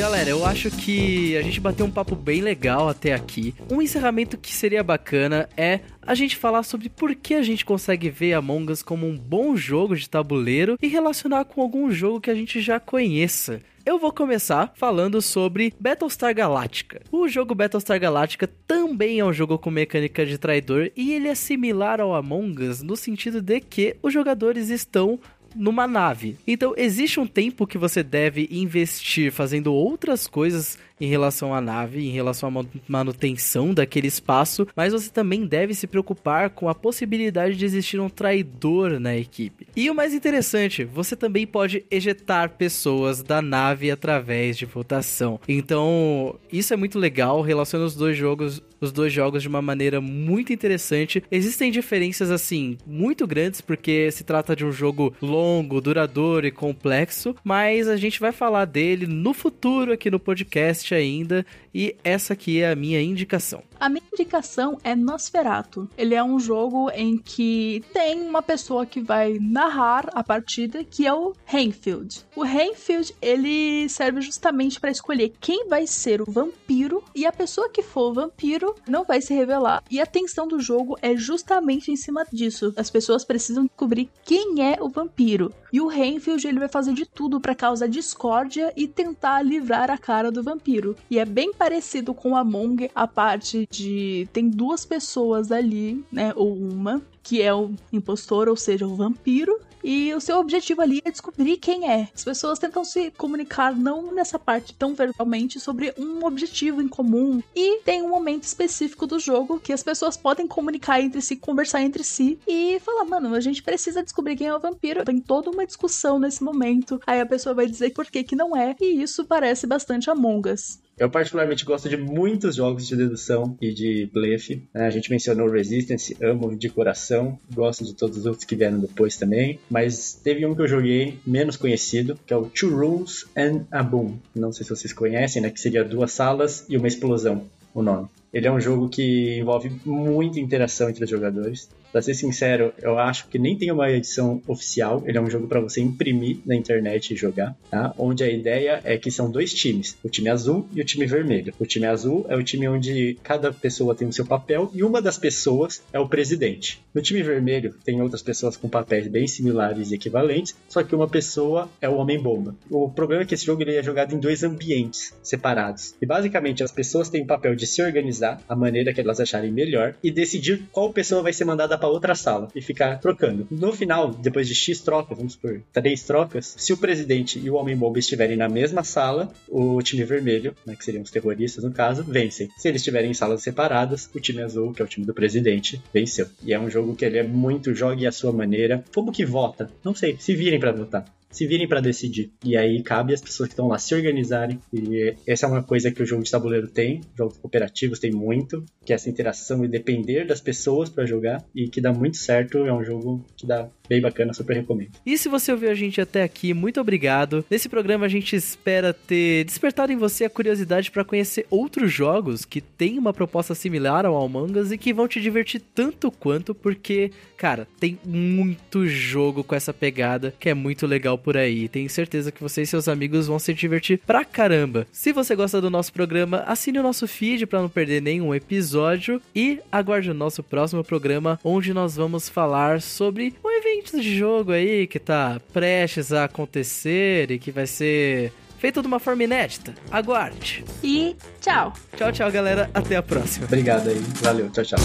Galera, 0.00 0.30
eu 0.30 0.46
acho 0.46 0.70
que 0.70 1.36
a 1.36 1.42
gente 1.42 1.60
bateu 1.60 1.84
um 1.84 1.90
papo 1.90 2.16
bem 2.16 2.40
legal 2.40 2.88
até 2.88 3.12
aqui. 3.12 3.54
Um 3.70 3.82
encerramento 3.82 4.38
que 4.38 4.50
seria 4.50 4.82
bacana 4.82 5.46
é 5.58 5.80
a 6.00 6.14
gente 6.14 6.38
falar 6.38 6.62
sobre 6.62 6.88
por 6.88 7.14
que 7.14 7.34
a 7.34 7.42
gente 7.42 7.66
consegue 7.66 8.08
ver 8.08 8.32
Among 8.32 8.72
Us 8.72 8.82
como 8.82 9.06
um 9.06 9.14
bom 9.14 9.54
jogo 9.54 9.94
de 9.94 10.08
tabuleiro 10.08 10.78
e 10.80 10.88
relacionar 10.88 11.44
com 11.44 11.60
algum 11.60 11.90
jogo 11.90 12.18
que 12.18 12.30
a 12.30 12.34
gente 12.34 12.62
já 12.62 12.80
conheça. 12.80 13.60
Eu 13.84 13.98
vou 13.98 14.10
começar 14.10 14.72
falando 14.74 15.20
sobre 15.20 15.74
Battlestar 15.78 16.34
Galactica. 16.34 17.02
O 17.12 17.28
jogo 17.28 17.54
Battlestar 17.54 18.00
Galactica 18.00 18.48
também 18.66 19.18
é 19.18 19.24
um 19.24 19.34
jogo 19.34 19.58
com 19.58 19.70
mecânica 19.70 20.24
de 20.24 20.38
traidor 20.38 20.90
e 20.96 21.12
ele 21.12 21.28
é 21.28 21.34
similar 21.34 22.00
ao 22.00 22.14
Among 22.14 22.62
Us 22.62 22.82
no 22.82 22.96
sentido 22.96 23.42
de 23.42 23.60
que 23.60 23.96
os 24.02 24.14
jogadores 24.14 24.70
estão 24.70 25.20
numa 25.54 25.86
nave. 25.86 26.36
Então, 26.46 26.74
existe 26.76 27.18
um 27.20 27.26
tempo 27.26 27.66
que 27.66 27.78
você 27.78 28.02
deve 28.02 28.48
investir 28.50 29.32
fazendo 29.32 29.72
outras 29.72 30.26
coisas 30.26 30.78
em 31.00 31.08
relação 31.08 31.54
à 31.54 31.60
nave, 31.60 32.06
em 32.06 32.10
relação 32.10 32.48
à 32.48 32.64
manutenção 32.86 33.72
daquele 33.72 34.06
espaço, 34.06 34.66
mas 34.76 34.92
você 34.92 35.10
também 35.10 35.46
deve 35.46 35.74
se 35.74 35.86
preocupar 35.86 36.50
com 36.50 36.68
a 36.68 36.74
possibilidade 36.74 37.56
de 37.56 37.64
existir 37.64 38.00
um 38.00 38.08
traidor 38.08 39.00
na 39.00 39.16
equipe. 39.16 39.66
E 39.74 39.90
o 39.90 39.94
mais 39.94 40.12
interessante, 40.12 40.84
você 40.84 41.16
também 41.16 41.46
pode 41.46 41.84
ejetar 41.90 42.50
pessoas 42.50 43.22
da 43.22 43.40
nave 43.40 43.90
através 43.90 44.58
de 44.58 44.66
votação. 44.66 45.40
Então, 45.48 46.36
isso 46.52 46.74
é 46.74 46.76
muito 46.76 46.98
legal, 46.98 47.40
relaciona 47.40 47.84
os 47.84 47.94
dois 47.94 48.16
jogos, 48.16 48.62
os 48.80 48.92
dois 48.92 49.12
jogos 49.12 49.42
de 49.42 49.48
uma 49.48 49.62
maneira 49.62 50.00
muito 50.00 50.52
interessante. 50.52 51.22
Existem 51.30 51.70
diferenças 51.70 52.30
assim 52.30 52.76
muito 52.86 53.26
grandes 53.26 53.60
porque 53.60 54.10
se 54.10 54.24
trata 54.24 54.54
de 54.56 54.64
um 54.64 54.72
jogo 54.72 55.14
longo, 55.20 55.80
duradouro 55.80 56.46
e 56.46 56.50
complexo, 56.50 57.34
mas 57.44 57.88
a 57.88 57.96
gente 57.96 58.20
vai 58.20 58.32
falar 58.32 58.64
dele 58.64 59.06
no 59.06 59.32
futuro 59.32 59.92
aqui 59.92 60.10
no 60.10 60.18
podcast 60.18 60.89
ainda, 60.94 61.44
e 61.74 61.96
essa 62.02 62.32
aqui 62.32 62.60
é 62.60 62.70
a 62.70 62.76
minha 62.76 63.00
indicação. 63.00 63.62
A 63.78 63.88
minha 63.88 64.02
indicação 64.12 64.78
é 64.84 64.94
Nosferatu. 64.94 65.88
Ele 65.96 66.14
é 66.14 66.22
um 66.22 66.38
jogo 66.38 66.90
em 66.90 67.16
que 67.16 67.82
tem 67.92 68.20
uma 68.20 68.42
pessoa 68.42 68.84
que 68.84 69.00
vai 69.00 69.38
narrar 69.40 70.08
a 70.12 70.22
partida, 70.22 70.84
que 70.84 71.06
é 71.06 71.14
o 71.14 71.32
Renfield. 71.44 72.24
O 72.36 72.42
Renfield, 72.42 73.14
ele 73.22 73.88
serve 73.88 74.20
justamente 74.20 74.78
para 74.78 74.90
escolher 74.90 75.32
quem 75.40 75.68
vai 75.68 75.86
ser 75.86 76.20
o 76.20 76.30
vampiro 76.30 77.02
e 77.14 77.24
a 77.24 77.32
pessoa 77.32 77.70
que 77.70 77.82
for 77.82 78.10
o 78.10 78.14
vampiro 78.14 78.74
não 78.86 79.04
vai 79.04 79.20
se 79.20 79.32
revelar. 79.32 79.82
E 79.90 80.00
a 80.00 80.06
tensão 80.06 80.46
do 80.46 80.60
jogo 80.60 80.98
é 81.00 81.16
justamente 81.16 81.90
em 81.90 81.96
cima 81.96 82.26
disso. 82.30 82.72
As 82.76 82.90
pessoas 82.90 83.24
precisam 83.24 83.64
descobrir 83.64 84.10
quem 84.24 84.62
é 84.62 84.76
o 84.80 84.88
vampiro. 84.88 85.52
E 85.72 85.80
o 85.80 85.86
Renfield, 85.86 86.46
ele 86.46 86.58
vai 86.58 86.68
fazer 86.68 86.92
de 86.92 87.06
tudo 87.06 87.40
para 87.40 87.54
causar 87.54 87.88
discórdia 87.88 88.72
e 88.76 88.88
tentar 88.88 89.42
livrar 89.42 89.90
a 89.90 89.96
cara 89.96 90.30
do 90.30 90.42
vampiro. 90.42 90.96
E 91.08 91.18
é 91.18 91.24
bem 91.24 91.52
parecido 91.60 92.14
com 92.14 92.34
Among 92.34 92.90
a 92.94 93.06
parte 93.06 93.68
de 93.70 94.26
tem 94.32 94.48
duas 94.48 94.86
pessoas 94.86 95.52
ali, 95.52 96.02
né, 96.10 96.32
ou 96.34 96.56
uma, 96.56 97.02
que 97.22 97.42
é 97.42 97.52
o 97.54 97.72
impostor, 97.92 98.48
ou 98.48 98.56
seja, 98.56 98.86
o 98.86 98.94
vampiro. 98.94 99.58
E 99.82 100.12
o 100.14 100.20
seu 100.20 100.38
objetivo 100.38 100.82
ali 100.82 101.00
é 101.04 101.10
descobrir 101.10 101.56
quem 101.56 101.90
é. 101.90 102.08
As 102.14 102.22
pessoas 102.22 102.58
tentam 102.58 102.84
se 102.84 103.10
comunicar 103.12 103.74
não 103.74 104.12
nessa 104.12 104.38
parte 104.38 104.74
tão 104.74 104.94
verbalmente 104.94 105.58
sobre 105.58 105.94
um 105.98 106.24
objetivo 106.24 106.82
em 106.82 106.88
comum. 106.88 107.42
E 107.56 107.80
tem 107.80 108.02
um 108.02 108.10
momento 108.10 108.44
específico 108.44 109.06
do 109.06 109.18
jogo 109.18 109.58
que 109.58 109.72
as 109.72 109.82
pessoas 109.82 110.16
podem 110.16 110.46
comunicar 110.46 111.00
entre 111.00 111.22
si, 111.22 111.36
conversar 111.36 111.82
entre 111.82 112.04
si 112.04 112.38
e 112.46 112.78
falar, 112.80 113.04
mano, 113.04 113.34
a 113.34 113.40
gente 113.40 113.62
precisa 113.62 114.02
descobrir 114.02 114.36
quem 114.36 114.48
é 114.48 114.54
o 114.54 114.60
vampiro. 114.60 115.04
Tem 115.04 115.18
toda 115.18 115.50
uma 115.50 115.66
discussão 115.66 116.18
nesse 116.18 116.44
momento. 116.44 117.00
Aí 117.06 117.20
a 117.20 117.26
pessoa 117.26 117.54
vai 117.54 117.66
dizer 117.66 117.90
por 117.90 118.06
que 118.06 118.22
que 118.22 118.36
não 118.36 118.54
é. 118.54 118.76
E 118.80 119.02
isso 119.02 119.24
parece 119.24 119.66
bastante 119.66 120.10
Among 120.10 120.50
Us. 120.50 120.78
Eu 121.00 121.08
particularmente 121.08 121.64
gosto 121.64 121.88
de 121.88 121.96
muitos 121.96 122.56
jogos 122.56 122.86
de 122.86 122.94
dedução 122.94 123.56
e 123.58 123.72
de 123.72 124.10
blefe. 124.12 124.68
A 124.74 124.90
gente 124.90 125.10
mencionou 125.10 125.48
Resistance, 125.48 126.14
amo 126.22 126.54
de 126.54 126.68
coração. 126.68 127.09
Gosto 127.52 127.84
de 127.84 127.94
todos 127.94 128.18
os 128.18 128.26
outros 128.26 128.44
que 128.44 128.56
vieram 128.56 128.78
depois 128.78 129.16
também. 129.16 129.58
Mas 129.68 130.14
teve 130.14 130.44
um 130.46 130.54
que 130.54 130.62
eu 130.62 130.68
joguei 130.68 131.18
menos 131.26 131.56
conhecido, 131.56 132.18
que 132.26 132.32
é 132.32 132.36
o 132.36 132.46
Two 132.46 132.70
Rooms 132.70 133.26
and 133.36 133.66
a 133.70 133.82
Boom. 133.82 134.18
Não 134.34 134.52
sei 134.52 134.64
se 134.64 134.70
vocês 134.70 134.92
conhecem, 134.92 135.42
né? 135.42 135.50
Que 135.50 135.60
seria 135.60 135.84
duas 135.84 136.12
salas 136.12 136.64
e 136.68 136.76
uma 136.76 136.88
explosão, 136.88 137.46
o 137.74 137.82
nome. 137.82 138.08
Ele 138.32 138.46
é 138.46 138.52
um 138.52 138.60
jogo 138.60 138.88
que 138.88 139.38
envolve 139.38 139.72
muita 139.84 140.38
interação 140.38 140.88
entre 140.88 141.04
os 141.04 141.10
jogadores. 141.10 141.68
Pra 141.92 142.02
ser 142.02 142.14
sincero, 142.14 142.72
eu 142.80 142.98
acho 142.98 143.28
que 143.28 143.38
nem 143.38 143.56
tem 143.56 143.70
uma 143.70 143.90
edição 143.90 144.40
oficial. 144.46 145.02
Ele 145.06 145.18
é 145.18 145.20
um 145.20 145.30
jogo 145.30 145.48
para 145.48 145.60
você 145.60 145.80
imprimir 145.80 146.38
na 146.46 146.54
internet 146.54 147.12
e 147.12 147.16
jogar, 147.16 147.56
tá? 147.70 147.92
Onde 147.98 148.22
a 148.22 148.30
ideia 148.30 148.80
é 148.84 148.96
que 148.96 149.10
são 149.10 149.30
dois 149.30 149.52
times, 149.52 149.96
o 150.02 150.08
time 150.08 150.28
azul 150.28 150.68
e 150.72 150.80
o 150.80 150.84
time 150.84 151.06
vermelho. 151.06 151.52
O 151.58 151.66
time 151.66 151.86
azul 151.86 152.24
é 152.28 152.36
o 152.36 152.42
time 152.42 152.68
onde 152.68 153.18
cada 153.22 153.52
pessoa 153.52 153.94
tem 153.94 154.06
o 154.06 154.12
seu 154.12 154.24
papel 154.24 154.70
e 154.72 154.82
uma 154.82 155.02
das 155.02 155.18
pessoas 155.18 155.82
é 155.92 155.98
o 155.98 156.08
presidente. 156.08 156.80
No 156.94 157.02
time 157.02 157.22
vermelho 157.22 157.74
tem 157.84 158.00
outras 158.00 158.22
pessoas 158.22 158.56
com 158.56 158.68
papéis 158.68 159.08
bem 159.08 159.26
similares 159.26 159.90
e 159.90 159.94
equivalentes, 159.94 160.54
só 160.68 160.82
que 160.82 160.94
uma 160.94 161.08
pessoa 161.08 161.68
é 161.80 161.88
o 161.88 161.96
homem-bomba. 161.96 162.54
O 162.70 162.88
problema 162.88 163.22
é 163.22 163.26
que 163.26 163.34
esse 163.34 163.46
jogo 163.46 163.62
ele 163.62 163.76
é 163.76 163.82
jogado 163.82 164.14
em 164.14 164.18
dois 164.18 164.42
ambientes 164.42 165.12
separados. 165.22 165.94
E 166.00 166.06
basicamente 166.06 166.62
as 166.62 166.72
pessoas 166.72 167.08
têm 167.08 167.22
o 167.22 167.26
papel 167.26 167.54
de 167.54 167.66
se 167.66 167.82
organizar 167.82 168.40
a 168.48 168.54
maneira 168.54 168.92
que 168.92 169.00
elas 169.00 169.20
acharem 169.20 169.50
melhor 169.50 169.94
e 170.02 170.10
decidir 170.10 170.62
qual 170.72 170.92
pessoa 170.92 171.22
vai 171.22 171.32
ser 171.32 171.44
mandada 171.44 171.79
para 171.80 171.88
outra 171.88 172.14
sala 172.14 172.48
e 172.54 172.60
ficar 172.60 172.98
trocando. 173.00 173.46
No 173.50 173.72
final, 173.72 174.12
depois 174.12 174.46
de 174.46 174.54
X 174.54 174.80
trocas, 174.80 175.16
vamos 175.16 175.34
por 175.34 175.60
três 175.72 176.02
trocas, 176.02 176.54
se 176.56 176.72
o 176.72 176.76
presidente 176.76 177.38
e 177.38 177.50
o 177.50 177.54
Homem-Bomba 177.54 177.98
estiverem 177.98 178.36
na 178.36 178.48
mesma 178.48 178.84
sala, 178.84 179.32
o 179.48 179.82
time 179.82 180.04
vermelho, 180.04 180.54
né, 180.64 180.76
que 180.76 180.84
seriam 180.84 181.02
os 181.02 181.10
terroristas 181.10 181.64
no 181.64 181.72
caso, 181.72 182.04
vencem. 182.04 182.48
Se 182.56 182.68
eles 182.68 182.80
estiverem 182.80 183.10
em 183.10 183.14
salas 183.14 183.42
separadas, 183.42 184.08
o 184.14 184.20
time 184.20 184.42
azul, 184.42 184.72
que 184.72 184.82
é 184.82 184.84
o 184.84 184.88
time 184.88 185.06
do 185.06 185.14
presidente, 185.14 185.82
venceu. 185.92 186.26
E 186.44 186.52
é 186.52 186.60
um 186.60 186.70
jogo 186.70 186.94
que 186.94 187.04
ele 187.04 187.18
é 187.18 187.22
muito 187.22 187.74
jogue 187.74 188.06
à 188.06 188.12
sua 188.12 188.32
maneira. 188.32 188.84
Como 188.94 189.12
que 189.12 189.24
vota? 189.24 189.70
Não 189.82 189.94
sei, 189.94 190.16
se 190.18 190.34
virem 190.34 190.60
para 190.60 190.72
votar 190.72 191.19
se 191.30 191.46
virem 191.46 191.68
para 191.68 191.80
decidir. 191.80 192.30
E 192.44 192.56
aí 192.56 192.82
cabe 192.82 193.14
às 193.14 193.20
pessoas 193.20 193.48
que 193.48 193.52
estão 193.52 193.68
lá 193.68 193.78
se 193.78 193.94
organizarem. 193.94 194.58
E 194.72 195.14
essa 195.26 195.46
é 195.46 195.48
uma 195.48 195.62
coisa 195.62 195.90
que 195.90 196.02
o 196.02 196.06
jogo 196.06 196.22
de 196.22 196.30
tabuleiro 196.30 196.68
tem, 196.68 197.00
jogos 197.16 197.38
cooperativos 197.38 197.98
tem 197.98 198.10
muito, 198.10 198.64
que 198.84 198.92
é 198.92 198.96
essa 198.96 199.08
interação 199.08 199.64
e 199.64 199.68
depender 199.68 200.26
das 200.26 200.40
pessoas 200.40 200.88
para 200.88 201.06
jogar 201.06 201.44
e 201.54 201.68
que 201.68 201.80
dá 201.80 201.92
muito 201.92 202.16
certo. 202.16 202.58
É 202.58 202.72
um 202.72 202.84
jogo 202.84 203.24
que 203.36 203.46
dá 203.46 203.68
bem 203.88 204.00
bacana, 204.00 204.32
super 204.32 204.54
recomendo. 204.54 204.92
E 205.04 205.18
se 205.18 205.28
você 205.28 205.52
ouviu 205.52 205.70
a 205.70 205.74
gente 205.74 206.00
até 206.00 206.22
aqui, 206.22 206.54
muito 206.54 206.80
obrigado. 206.80 207.44
Nesse 207.50 207.68
programa 207.68 208.06
a 208.06 208.08
gente 208.08 208.36
espera 208.36 208.92
ter 208.92 209.44
despertado 209.44 209.92
em 209.92 209.96
você 209.96 210.24
a 210.24 210.30
curiosidade 210.30 210.90
para 210.90 211.04
conhecer 211.04 211.46
outros 211.50 211.92
jogos 211.92 212.44
que 212.44 212.60
têm 212.60 212.98
uma 212.98 213.12
proposta 213.12 213.54
similar 213.54 214.06
ao 214.06 214.16
Among 214.16 214.58
Us 214.58 214.70
e 214.70 214.78
que 214.78 214.92
vão 214.92 215.08
te 215.08 215.20
divertir 215.20 215.60
tanto 215.74 216.10
quanto, 216.10 216.54
porque, 216.54 217.10
cara, 217.36 217.66
tem 217.78 217.98
muito 218.04 218.86
jogo 218.86 219.42
com 219.42 219.54
essa 219.54 219.74
pegada 219.74 220.32
que 220.38 220.48
é 220.48 220.54
muito 220.54 220.86
legal 220.86 221.18
por 221.20 221.36
aí. 221.36 221.68
Tenho 221.68 221.88
certeza 221.88 222.32
que 222.32 222.42
você 222.42 222.62
e 222.62 222.66
seus 222.66 222.88
amigos 222.88 223.26
vão 223.26 223.38
se 223.38 223.54
divertir 223.54 224.00
pra 224.06 224.24
caramba. 224.24 224.86
Se 224.90 225.12
você 225.12 225.36
gosta 225.36 225.60
do 225.60 225.70
nosso 225.70 225.92
programa, 225.92 226.42
assine 226.46 226.78
o 226.78 226.82
nosso 226.82 227.06
feed 227.06 227.46
para 227.46 227.60
não 227.60 227.68
perder 227.68 228.02
nenhum 228.02 228.34
episódio 228.34 229.20
e 229.34 229.60
aguarde 229.70 230.10
o 230.10 230.14
nosso 230.14 230.42
próximo 230.42 230.82
programa, 230.82 231.38
onde 231.44 231.72
nós 231.72 231.96
vamos 231.96 232.28
falar 232.28 232.80
sobre 232.80 233.34
um 233.44 233.50
evento 233.50 234.00
de 234.00 234.18
jogo 234.18 234.52
aí 234.52 234.86
que 234.86 234.98
tá 234.98 235.40
prestes 235.52 236.12
a 236.12 236.24
acontecer 236.24 237.30
e 237.30 237.38
que 237.38 237.50
vai 237.50 237.66
ser 237.66 238.32
feito 238.58 238.80
de 238.80 238.86
uma 238.86 238.98
forma 238.98 239.24
inédita. 239.24 239.74
Aguarde. 239.90 240.64
E 240.82 241.16
tchau. 241.40 241.72
Tchau, 241.96 242.12
tchau, 242.12 242.30
galera. 242.30 242.70
Até 242.74 242.96
a 242.96 243.02
próxima. 243.02 243.46
Obrigado 243.46 243.88
aí. 243.88 244.00
Valeu. 244.22 244.50
Tchau, 244.50 244.64
tchau. 244.64 244.78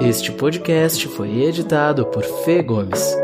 Este 0.00 0.30
podcast 0.30 1.08
foi 1.08 1.42
editado 1.42 2.06
por 2.06 2.22
Fê 2.44 2.62
Gomes. 2.62 3.16